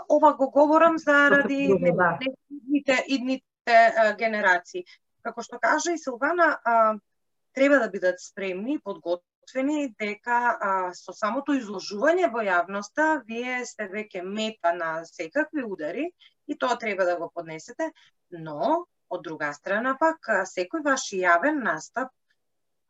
[0.09, 2.19] ова го говорам заради да.
[2.51, 4.85] идните, идните генерации.
[5.23, 6.55] Како што кажа и Силвана,
[7.57, 13.89] треба да бидат спремни и подготвени дека а, со самото изложување во јавноста вие сте
[13.93, 16.11] веќе мета на секакви удари
[16.47, 17.91] и тоа треба да го поднесете,
[18.31, 22.13] но од друга страна пак секој ваш јавен настап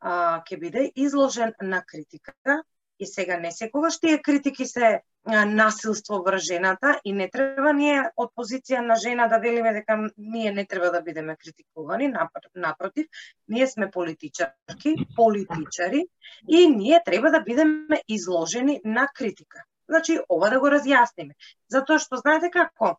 [0.01, 2.62] а, ќе биде изложен на критика
[2.99, 8.30] и сега не секогаш тие критики се насилство врз жената и не треба ние од
[8.38, 12.12] позиција на жена да велиме дека ние не треба да бидеме критикувани,
[12.55, 13.07] напротив,
[13.49, 16.07] ние сме политичарки, политичари
[16.49, 19.64] и ние треба да бидеме изложени на критика.
[19.88, 21.34] Значи, ова да го разјасниме.
[21.70, 22.97] Затоа што знаете како?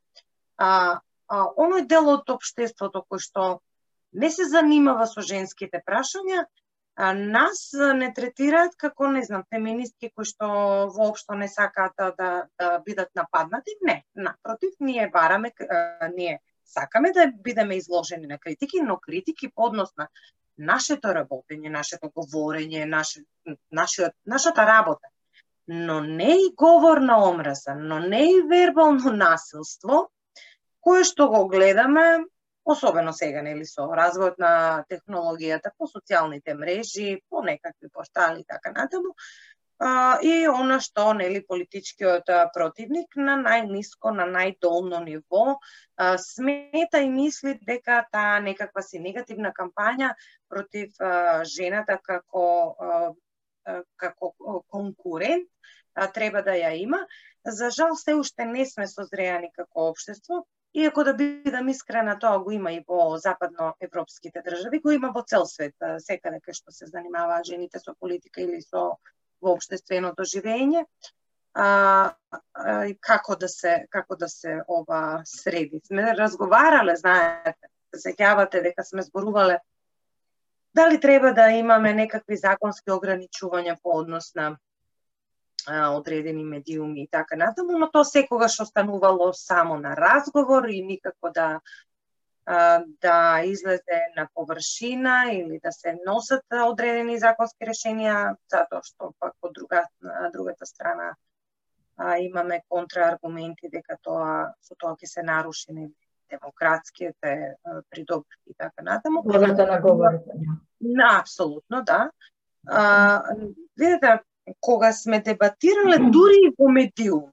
[0.57, 3.47] А, а, оној дел од обштеството кој што
[4.13, 6.45] не се занимава со женските прашања,
[6.97, 10.47] нас не третираат како, не знам, феминистки кои што
[10.95, 13.77] воопшто не сакаат да, да, да бидат нападнати.
[13.81, 15.51] Не, напротив, ние бараме,
[16.15, 20.07] ние сакаме да бидеме изложени на критики, но критики по однос на
[20.57, 23.21] нашето работење, нашето говорење, наше,
[23.71, 25.07] нашиот, нашата работа.
[25.67, 30.09] Но не и говор на омраза, но не и вербално насилство,
[30.81, 32.25] кое што го гледаме
[32.67, 34.53] особено сега нели со развојот на
[34.91, 39.13] технологијата по социјалните мрежи, по некакви портали и така натаму,
[39.79, 47.09] а, и она што нели политичкиот противник на најниско, на најдолно ниво а, смета и
[47.09, 50.13] мисли дека таа некаква си негативна кампања
[50.49, 52.47] против а, жената како
[52.79, 53.13] а,
[53.95, 54.33] како
[54.71, 55.49] конкурент
[56.13, 56.99] треба да ја има.
[57.43, 60.45] За жал, се уште не сме созреани како општество,
[60.77, 65.45] иако да бидам искрена, тоа го има и во западноевропските држави, го има во цел
[65.49, 65.75] свет,
[66.05, 68.97] секаде кај што се занимава, жените со политика или со
[69.41, 70.85] воопштественото живење.
[71.57, 72.13] А,
[72.53, 75.81] а, како да се како да се ова среди.
[75.87, 79.57] Сме разговарале, знаете, сеќавате дека сме зборувале
[80.77, 84.51] дали треба да имаме некакви законски ограничувања по однос на
[85.67, 91.59] одредени медиуми и така натаму, но тоа секогаш останувало само на разговор и никако да
[93.01, 99.51] да излезе на површина или да се носат одредени законски решенија, затоа што пак од
[99.51, 99.83] друга,
[100.31, 101.09] другата страна
[101.97, 105.89] а, имаме контрааргументи дека тоа со тоа ќе се наруши не
[106.29, 107.55] демократските
[107.89, 109.21] придобивки и така натаму.
[109.23, 110.31] Слободата на говорите.
[110.81, 112.11] На, апсолутно, да.
[112.67, 113.23] А,
[113.77, 114.19] видите,
[114.59, 117.31] кога сме дебатирале дури и по медиум,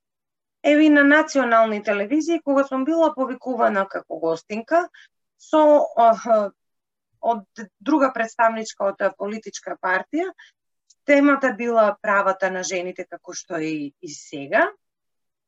[0.62, 4.88] еви на национални телевизии, кога сум била повикувана како гостинка,
[5.38, 5.82] со
[7.24, 10.32] од друга представничка од политичка партија,
[11.04, 14.70] темата била правата на жените како што и, и сега.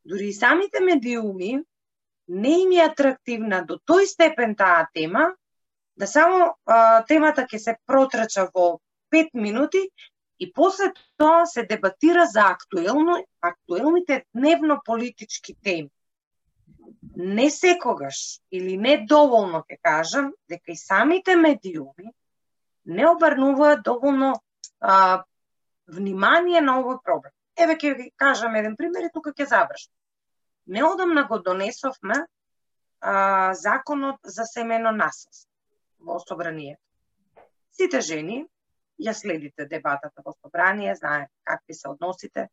[0.05, 1.65] Дури и самите медиуми
[2.29, 5.33] не им е атрактивна до тој степен таа тема,
[5.97, 8.79] да само а, темата ќе се протрача во
[9.15, 9.89] 5 минути
[10.39, 15.91] и после тоа се дебатира за актуелно, актуелните дневно политички теми.
[17.17, 22.13] Не секогаш или не доволно ќе кажам дека и самите медиуми
[22.87, 24.35] не обрнуваат доволно
[24.81, 25.25] а,
[25.87, 27.33] внимание на овој проблем.
[27.57, 29.93] Еве ќе ви кажам еден пример и тука ќе завршам.
[30.67, 32.27] Неодамна го донесовме
[33.01, 35.51] а, законот за семено насилство
[35.99, 36.83] во собранието.
[37.73, 38.47] Сите жени,
[38.99, 42.49] ја следите дебатата во собрание, знае какви се односите.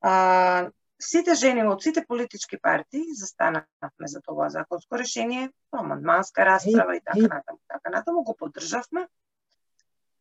[0.00, 0.70] А,
[1.00, 7.26] сите жени од сите политички партии застанавме за тоа законско решение, амандманска расправа и така
[7.34, 9.08] натаму, така натаму го поддржавме.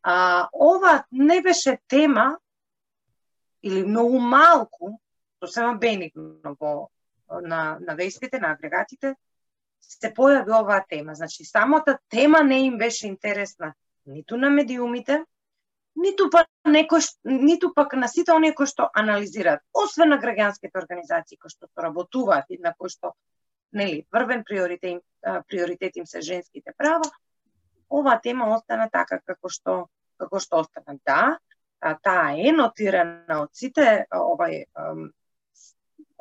[0.04, 2.40] А, ова не беше тема
[3.64, 5.00] или многу малку,
[5.40, 6.90] сосема бенигно во
[7.42, 9.16] на, на вестите, на агрегатите,
[9.80, 11.16] се појави оваа тема.
[11.16, 13.74] Значи, самата тема не им беше интересна
[14.06, 15.24] ниту на медиумите,
[15.96, 21.38] ниту па некој, ниту пак на сите оние кои што анализираат, освен на граѓанските организации
[21.38, 23.14] кои што работуваат и на кои што
[23.74, 25.04] нели првен приоритет
[25.48, 27.10] приоритет им се женските права,
[27.90, 29.88] оваа тема остана така како што
[30.18, 30.98] како што остана.
[31.06, 31.38] Да,
[32.04, 34.64] таа е нотирана од сите овај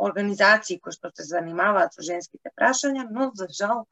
[0.03, 3.85] организации кои што се занимаваат со женските прашања, но за жал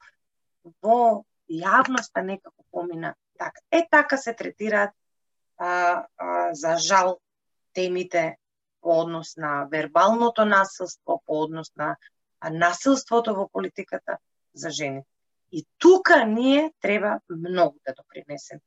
[0.83, 3.61] во јавноста некако помина така.
[3.71, 4.91] Е така се третираат
[5.61, 7.19] а, а, за жал
[7.73, 8.37] темите
[8.81, 11.95] по однос на вербалното насилство, по однос на
[12.51, 14.17] насилството во политиката
[14.53, 15.03] за жени.
[15.51, 18.61] И тука ние треба многу да допринесеме.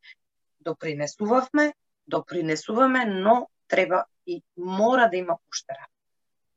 [0.61, 1.74] Допринесувавме,
[2.07, 5.74] допринесуваме, но треба и мора да има уште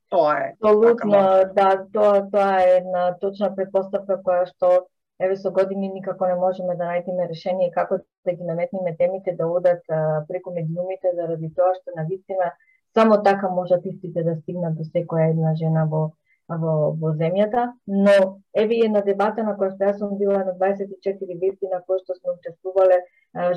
[0.08, 0.56] тоа е.
[0.62, 1.20] Апсолутно,
[1.54, 4.70] да, тоа тоа е една точна предпоставка која што
[5.20, 9.46] еве со години никако не можеме да најдеме решение како да ги наметнеме темите да
[9.46, 9.82] одат
[10.28, 12.52] преку медиумите заради тоа што на вистина
[12.94, 16.10] само така можат истите да стигнат до секоја една жена во
[16.56, 21.36] во, во земјата, но еве една дебата на која што јас сум била на 24
[21.42, 23.02] вести на која што сме учествувале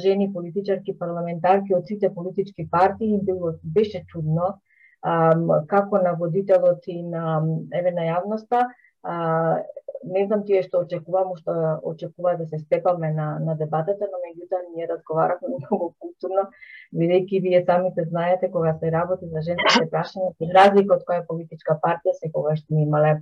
[0.04, 4.60] жени политичарки парламентарки од сите политички партии било беше чудно
[5.02, 7.42] како на водителот и на
[7.74, 8.68] еве на јавноста,
[9.04, 9.64] а,
[10.04, 11.54] не знам тие што очекувам, што
[11.86, 16.48] очекува да се степаме на, на дебатата, но меѓутоа ние разговаравме многу културно,
[16.94, 21.78] бидејќи вие самите знаете кога се работи за женските прашања, за разлика од која политичка
[21.84, 23.14] партија, секогаш сме имале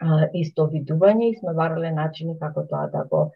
[0.00, 3.30] а, исто видување и сме барале начини како тоа да го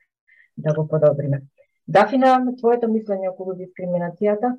[0.57, 1.43] да го подобриме.
[1.87, 4.59] Дафина, твоето мислење околу дискриминацијата?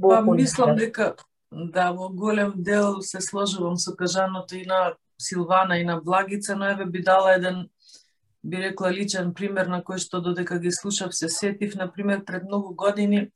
[0.00, 1.14] Па, мислам дека
[1.52, 6.64] Да, во голем дел се сложувам со кажаното и на Силвана и на Благица, но
[6.64, 7.68] еве би дала еден
[8.44, 12.44] би рекла личен пример на кој што додека ги слушав се сетив, на пример пред
[12.44, 13.30] многу години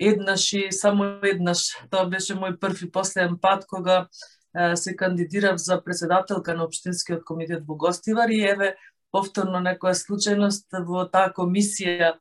[0.00, 4.08] еднаш и само еднаш, тоа беше мој први последен пат кога
[4.74, 8.74] се кандидирав за председателка на Обштинскиот комитет во Гостивар и еве
[9.12, 12.16] повторно некоја случајност во таа комисија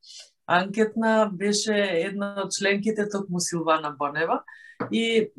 [0.45, 1.73] анкетна беше
[2.05, 4.43] една од членките токму Силвана Бонева.
[4.91, 5.31] И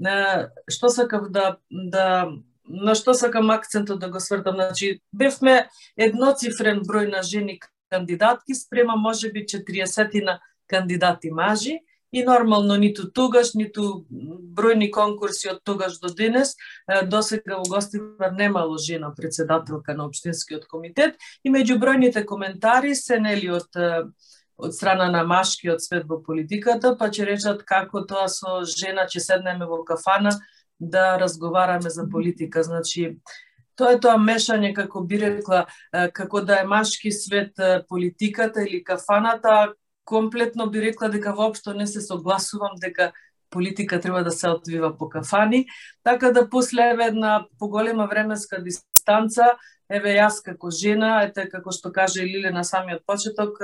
[0.68, 2.32] што сакав да да
[2.70, 7.58] на што сакам акцентот да го свртам, значи бевме едноцифрен број на жени
[7.90, 11.80] кандидатки спрема можеби 40 на кандидати мажи
[12.12, 16.54] и нормално ниту тогаш, ниту бројни конкурси од тогаш до денес,
[17.06, 23.18] до сега во Гостивар немало жена председателка на Обштинскиот комитет и меѓу бројните коментари се
[23.18, 23.66] нели од
[24.60, 29.22] од страна на машкиот свет во политиката, па ќе речат како тоа со жена ќе
[29.24, 30.34] седнеме во кафана
[30.80, 32.62] да разговараме за политика.
[32.62, 33.18] Значи,
[33.76, 35.64] тоа е тоа мешање, како би рекла,
[36.12, 37.56] како да е машки свет
[37.88, 39.74] политиката или кафаната,
[40.04, 43.12] комплетно би рекла дека воопшто не се согласувам дека
[43.50, 45.66] политика треба да се отвива по кафани,
[46.02, 49.56] така да после еве една поголема временска дистанца,
[49.90, 53.58] еве јас како жена, ете како што каже Лиле на самиот почеток,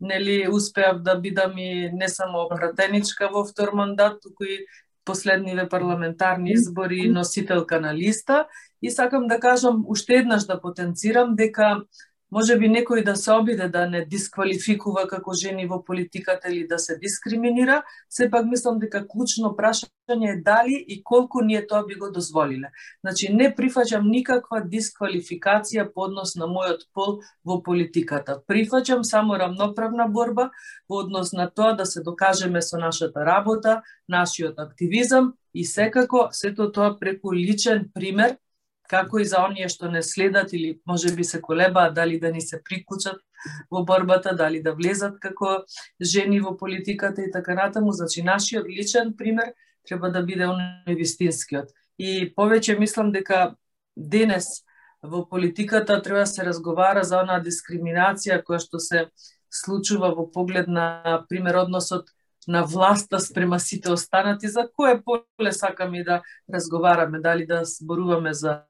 [0.00, 4.66] нели успеав да бидам и не само пратеничка во втор мандат, туку и
[5.08, 8.46] последниве парламентарни избори носителка на листа.
[8.82, 11.82] И сакам да кажам уште еднаш да потенцирам дека
[12.30, 16.78] може би некој да се обиде да не дисквалификува како жени во политиката или да
[16.78, 22.10] се дискриминира, сепак мислам дека клучно прашање е дали и колку ние тоа би го
[22.12, 22.70] дозволиле.
[23.00, 28.40] Значи, не прифаќам никаква дисквалификација по однос на мојот пол во политиката.
[28.48, 30.50] Прифаќам само рамноправна борба
[30.88, 36.72] во однос на тоа да се докажеме со нашата работа, нашиот активизам и секако сето
[36.72, 38.36] тоа преку личен пример
[38.88, 42.40] како и за оние што не следат или може би се колебаат дали да ни
[42.40, 43.20] се прикучат
[43.70, 45.64] во борбата, дали да влезат како
[46.00, 47.92] жени во политиката и така натаму.
[47.92, 49.52] Значи, нашиот личен пример
[49.86, 51.70] треба да биде оној вистинскиот.
[51.98, 53.54] И повеќе мислам дека
[53.96, 54.64] денес
[55.02, 59.08] во политиката треба да се разговара за онаа дискриминација која што се
[59.50, 62.10] случува во поглед на пример односот
[62.48, 66.22] на власта спрема сите останати, за кое поле сакаме да
[66.54, 68.62] разговараме, дали да зборуваме за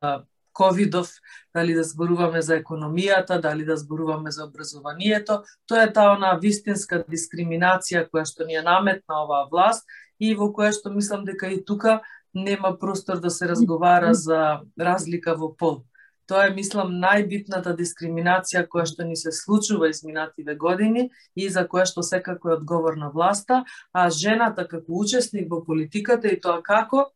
[0.52, 1.10] ковидов,
[1.54, 7.04] дали да зборуваме за економијата, дали да зборуваме за образованието, тоа е таа она вистинска
[7.06, 9.86] дискриминација која што ни е наметна оваа власт
[10.18, 12.00] и во која што мислам дека и тука
[12.34, 15.84] нема простор да се разговара за разлика во пол.
[16.28, 21.86] Тоа е, мислам, најбитната дискриминација која што ни се случува изминативе години и за која
[21.88, 27.06] што секако е одговорна власта, а жената како учесник во политиката и тоа како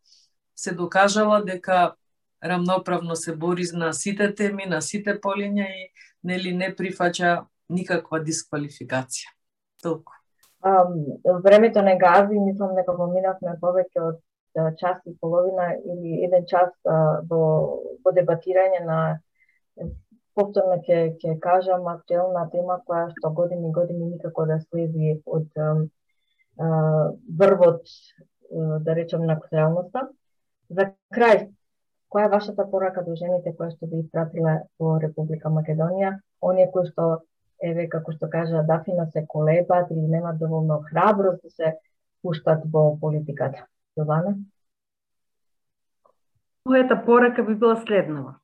[0.57, 1.95] се докажала дека
[2.43, 5.85] рамноправно се бори на сите теми, на сите полиња и
[6.25, 9.29] нели не прифаќа никаква дисквалификација.
[9.83, 10.13] Толку.
[10.65, 14.21] Um, времето не гази, мислам дека поминавме повеќе од
[14.79, 16.71] час и половина или еден час
[17.31, 17.43] во,
[18.05, 18.99] во дебатирање на
[20.35, 25.49] повторно ќе ќе кажам актуелна тема која што години и години никако да слези од
[27.41, 27.85] врвот
[28.87, 30.09] да речем на актуелноста.
[30.69, 31.49] За крај,
[32.13, 36.89] која е вашата порака до жените кои што би испратиле во Република Македонија, оние кои
[36.89, 37.25] што
[37.63, 41.75] еве како што кажа Дафина се колебат или немаат доволно храброст да се
[42.23, 43.67] пуштат во политиката?
[43.99, 44.37] Јована?
[46.69, 48.39] Мојата порака би била следнава.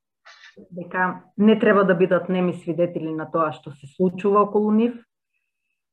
[0.75, 4.97] Дека не треба да бидат неми свидетели на тоа што се случува околу нив,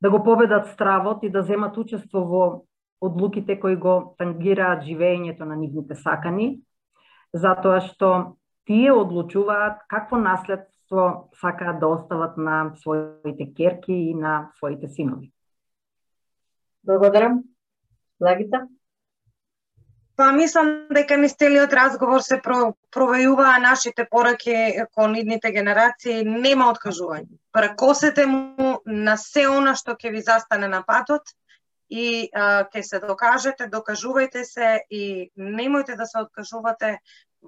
[0.02, 2.46] да го победат стравот и да земат учество во
[3.02, 6.62] одлуките кои го тангираат живеењето на нивните сакани,
[7.34, 14.88] затоа што тие одлучуваат какво наследство сакаат да остават на своите керки и на своите
[14.88, 15.32] синови.
[16.84, 17.44] Благодарам.
[18.22, 18.68] Лагита?
[20.16, 24.56] Па мислам дека низ целиот разговор се провејуваа нашите пораки
[24.96, 27.36] кон идните генерации, нема откажување.
[27.52, 31.36] Прекосете му на се она што ќе ви застане на патот
[31.90, 36.96] и ќе се докажете, докажувајте се и немојте да се откажувате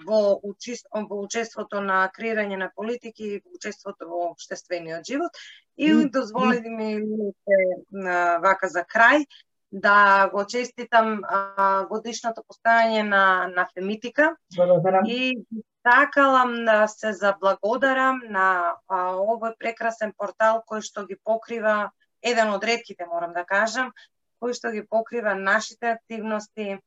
[0.06, 5.32] во, учист, во учеството на креирање на политики и во учеството во обштествениот живот.
[5.78, 7.00] И дозволите ми
[8.44, 9.24] вака за крај
[9.72, 14.36] да го честитам а, годишното постојање на, на Фемитика.
[14.56, 15.06] Благодарам.
[15.06, 15.44] И
[15.84, 21.92] сакалам да се заблагодарам на а, овој прекрасен портал кој што ги покрива,
[22.24, 23.92] еден од редките морам да кажам,
[24.42, 26.80] кој што ги покрива нашите активности,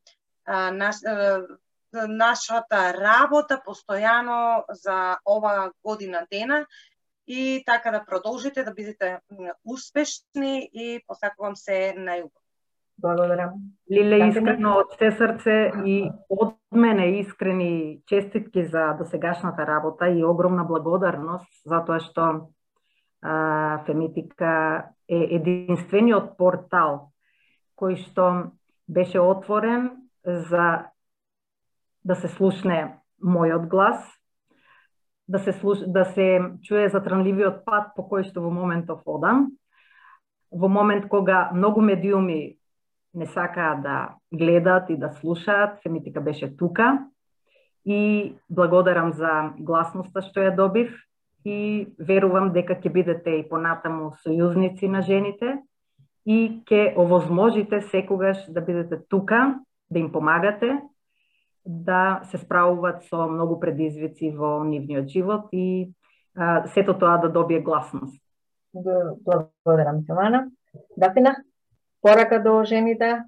[0.44, 1.44] а, наш, а,
[1.92, 6.64] нашата работа постојано за ова година дена
[7.26, 9.20] и така да продолжите да бидете
[9.64, 12.39] успешни и посакувам се најубаво.
[13.00, 13.50] Благодарам.
[13.90, 15.56] Лиле, искрено од се срце
[15.88, 22.26] и од мене искрени честитки за досегашната работа и огромна благодарност затоа што
[23.22, 27.10] а, Фемитика е единствениот портал
[27.80, 28.52] кој што
[28.88, 29.90] беше отворен
[30.24, 30.90] за
[32.04, 34.00] да се слушне мојот глас,
[35.28, 35.78] да се, слуш...
[35.86, 39.50] да се чуе затранливиот пат по кој што во моментов одам,
[40.50, 42.59] во момент кога многу медиуми
[43.14, 47.06] не сакаат да гледаат и да слушаат, Фемитика беше тука
[47.84, 50.92] и благодарам за гласноста што ја добив
[51.44, 55.58] и верувам дека ќе бидете и понатаму сојузници на жените
[56.26, 59.58] и ќе овозможите секогаш да бидете тука,
[59.90, 60.78] да им помагате,
[61.66, 65.92] да се справуваат со многу предизвици во нивниот живот и
[66.36, 68.20] а, сето тоа да добие гласност.
[68.74, 70.50] Благодарам, Силана.
[70.96, 71.36] Дафина,
[72.02, 73.24] порака до жените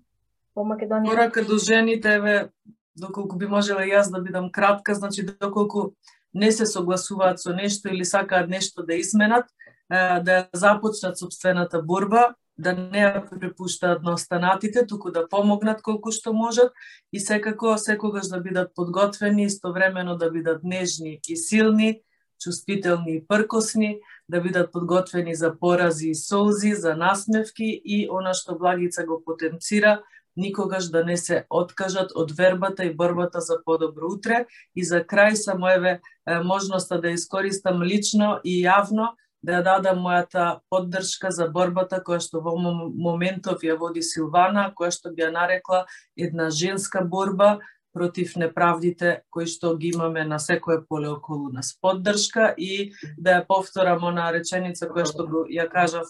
[0.57, 1.11] во Македонија?
[1.11, 2.51] Порака до жените, еве,
[2.97, 5.94] доколку би можела јас да бидам кратка, значи доколку
[6.35, 9.47] не се согласуваат со нешто или сакаат нешто да изменат,
[9.89, 16.32] да започнат собствената борба, да не ја препуштаат на останатите, туку да помогнат колку што
[16.32, 16.73] можат
[17.12, 22.03] и секако секогаш да бидат подготвени, истовремено да бидат нежни и силни,
[22.43, 28.59] чувствителни и пркосни, да бидат подготвени за порази и солзи, за насмевки и она што
[28.59, 30.02] Благица го потенцира,
[30.36, 34.47] никогаш да не се откажат од вербата и борбата за подобро утре.
[34.74, 36.01] И за крај само еве
[36.44, 39.12] можноста да искористам лично и јавно
[39.43, 45.10] да дадам мојата поддршка за борбата која што во моментов ја води Силвана, која што
[45.10, 45.85] би ја нарекла
[46.16, 47.59] една женска борба
[47.93, 51.77] против неправдите кои што ги имаме на секое поле околу нас.
[51.81, 56.09] Поддршка и да ја повторам она реченица која што го ја кажав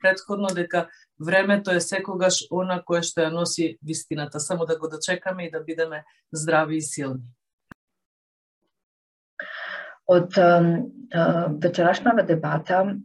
[0.00, 0.88] предходно дека
[1.18, 4.40] времето е секогаш она кое што ја носи вистината.
[4.40, 7.24] Само да го дочекаме и да бидеме здрави и силни.
[10.06, 10.36] Од
[11.62, 12.96] вечерашната дебата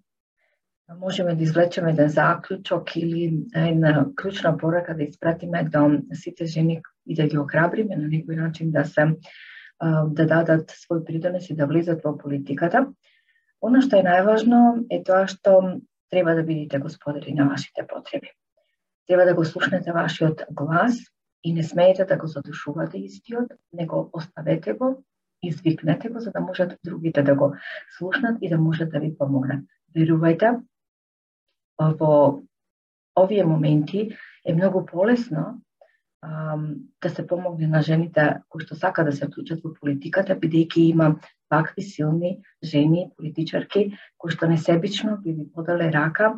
[1.00, 7.16] можеме да извлечеме еден заклучок или една клучна порака да испратиме до сите жени и
[7.16, 9.14] да ги охрабриме на некој начин да се
[9.80, 12.88] да дадат свој придонес и да влезат во политиката.
[13.62, 18.32] Оно што е најважно е тоа што треба да бидете господари на вашите потреби.
[19.08, 20.98] Треба да го слушнете вашиот глас
[21.44, 25.04] и не смеете да го задушувате истиот, него оставете го
[25.44, 27.54] извикнете го за да можат другите да го
[27.98, 29.64] слушнат и да можат да ви помогнат.
[29.96, 30.62] Верувајте,
[31.80, 32.42] во
[33.18, 34.12] овие моменти
[34.46, 35.62] е многу полесно
[37.02, 41.16] да се помогне на жените кои што сака да се вклучат во политиката, бидејќи има
[41.52, 46.34] вакви силни жени, политичарки, кои што несебично би ви подале рака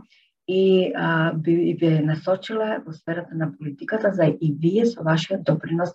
[0.47, 5.93] и а, би ви насочиле во сферата на политиката за и вие со вашиот допринос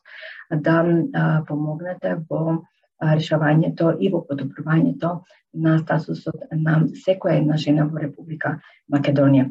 [0.50, 2.62] да а, помогнете во
[3.02, 8.58] решавањето и во подобрувањето на статусот на секоја една жена во Република
[8.90, 9.50] Македонија.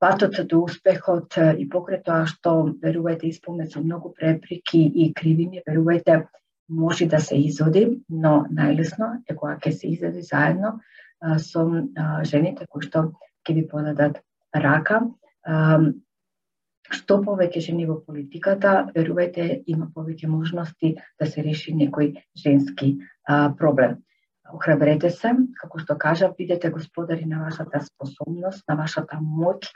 [0.00, 2.52] Патот до успехот и покрај тоа што
[2.82, 6.22] верувајте исполнет со многу преприки и кривини, верувајте
[6.70, 10.78] може да се изоди, но најлесно е кога ќе се изоди заедно
[11.44, 11.64] со
[12.24, 13.10] жените кои што
[13.44, 14.22] ќе ви подадат
[14.54, 15.02] рака.
[16.90, 22.94] Што повеќе жени во политиката, верувајте, има повеќе можности да се реши некој женски
[23.60, 24.00] проблем.
[24.48, 29.68] Охрабрете се, како што кажа, бидете господари на вашата способност, на вашата моќ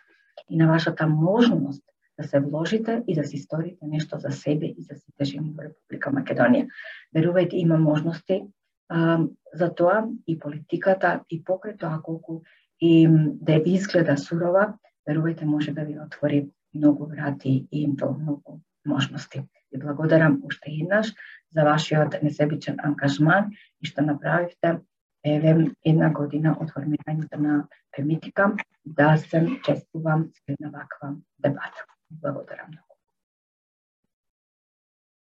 [0.50, 1.82] и на вашата можност
[2.18, 5.54] да се вложите и да си сторите нешто за себе и да за сите жени
[5.56, 6.68] во Република Македонија.
[7.16, 8.44] Верувајте, има можности
[8.88, 9.18] а,
[9.52, 12.42] за тоа и политиката и покрај тоа колку
[12.80, 14.74] и да ви изгледа сурова,
[15.08, 19.42] верувајте може да ви отвори многу врати и до многу можности.
[19.72, 21.14] Ви благодарам уште еднаш
[21.50, 23.50] за вашиот несебичен ангажман
[23.80, 24.78] и што направивте
[25.24, 28.52] еве една година од формирањето на Фемитика
[28.84, 30.30] да се чествувам
[30.60, 31.86] на ваква дебата.
[32.10, 32.93] Благодарам многу.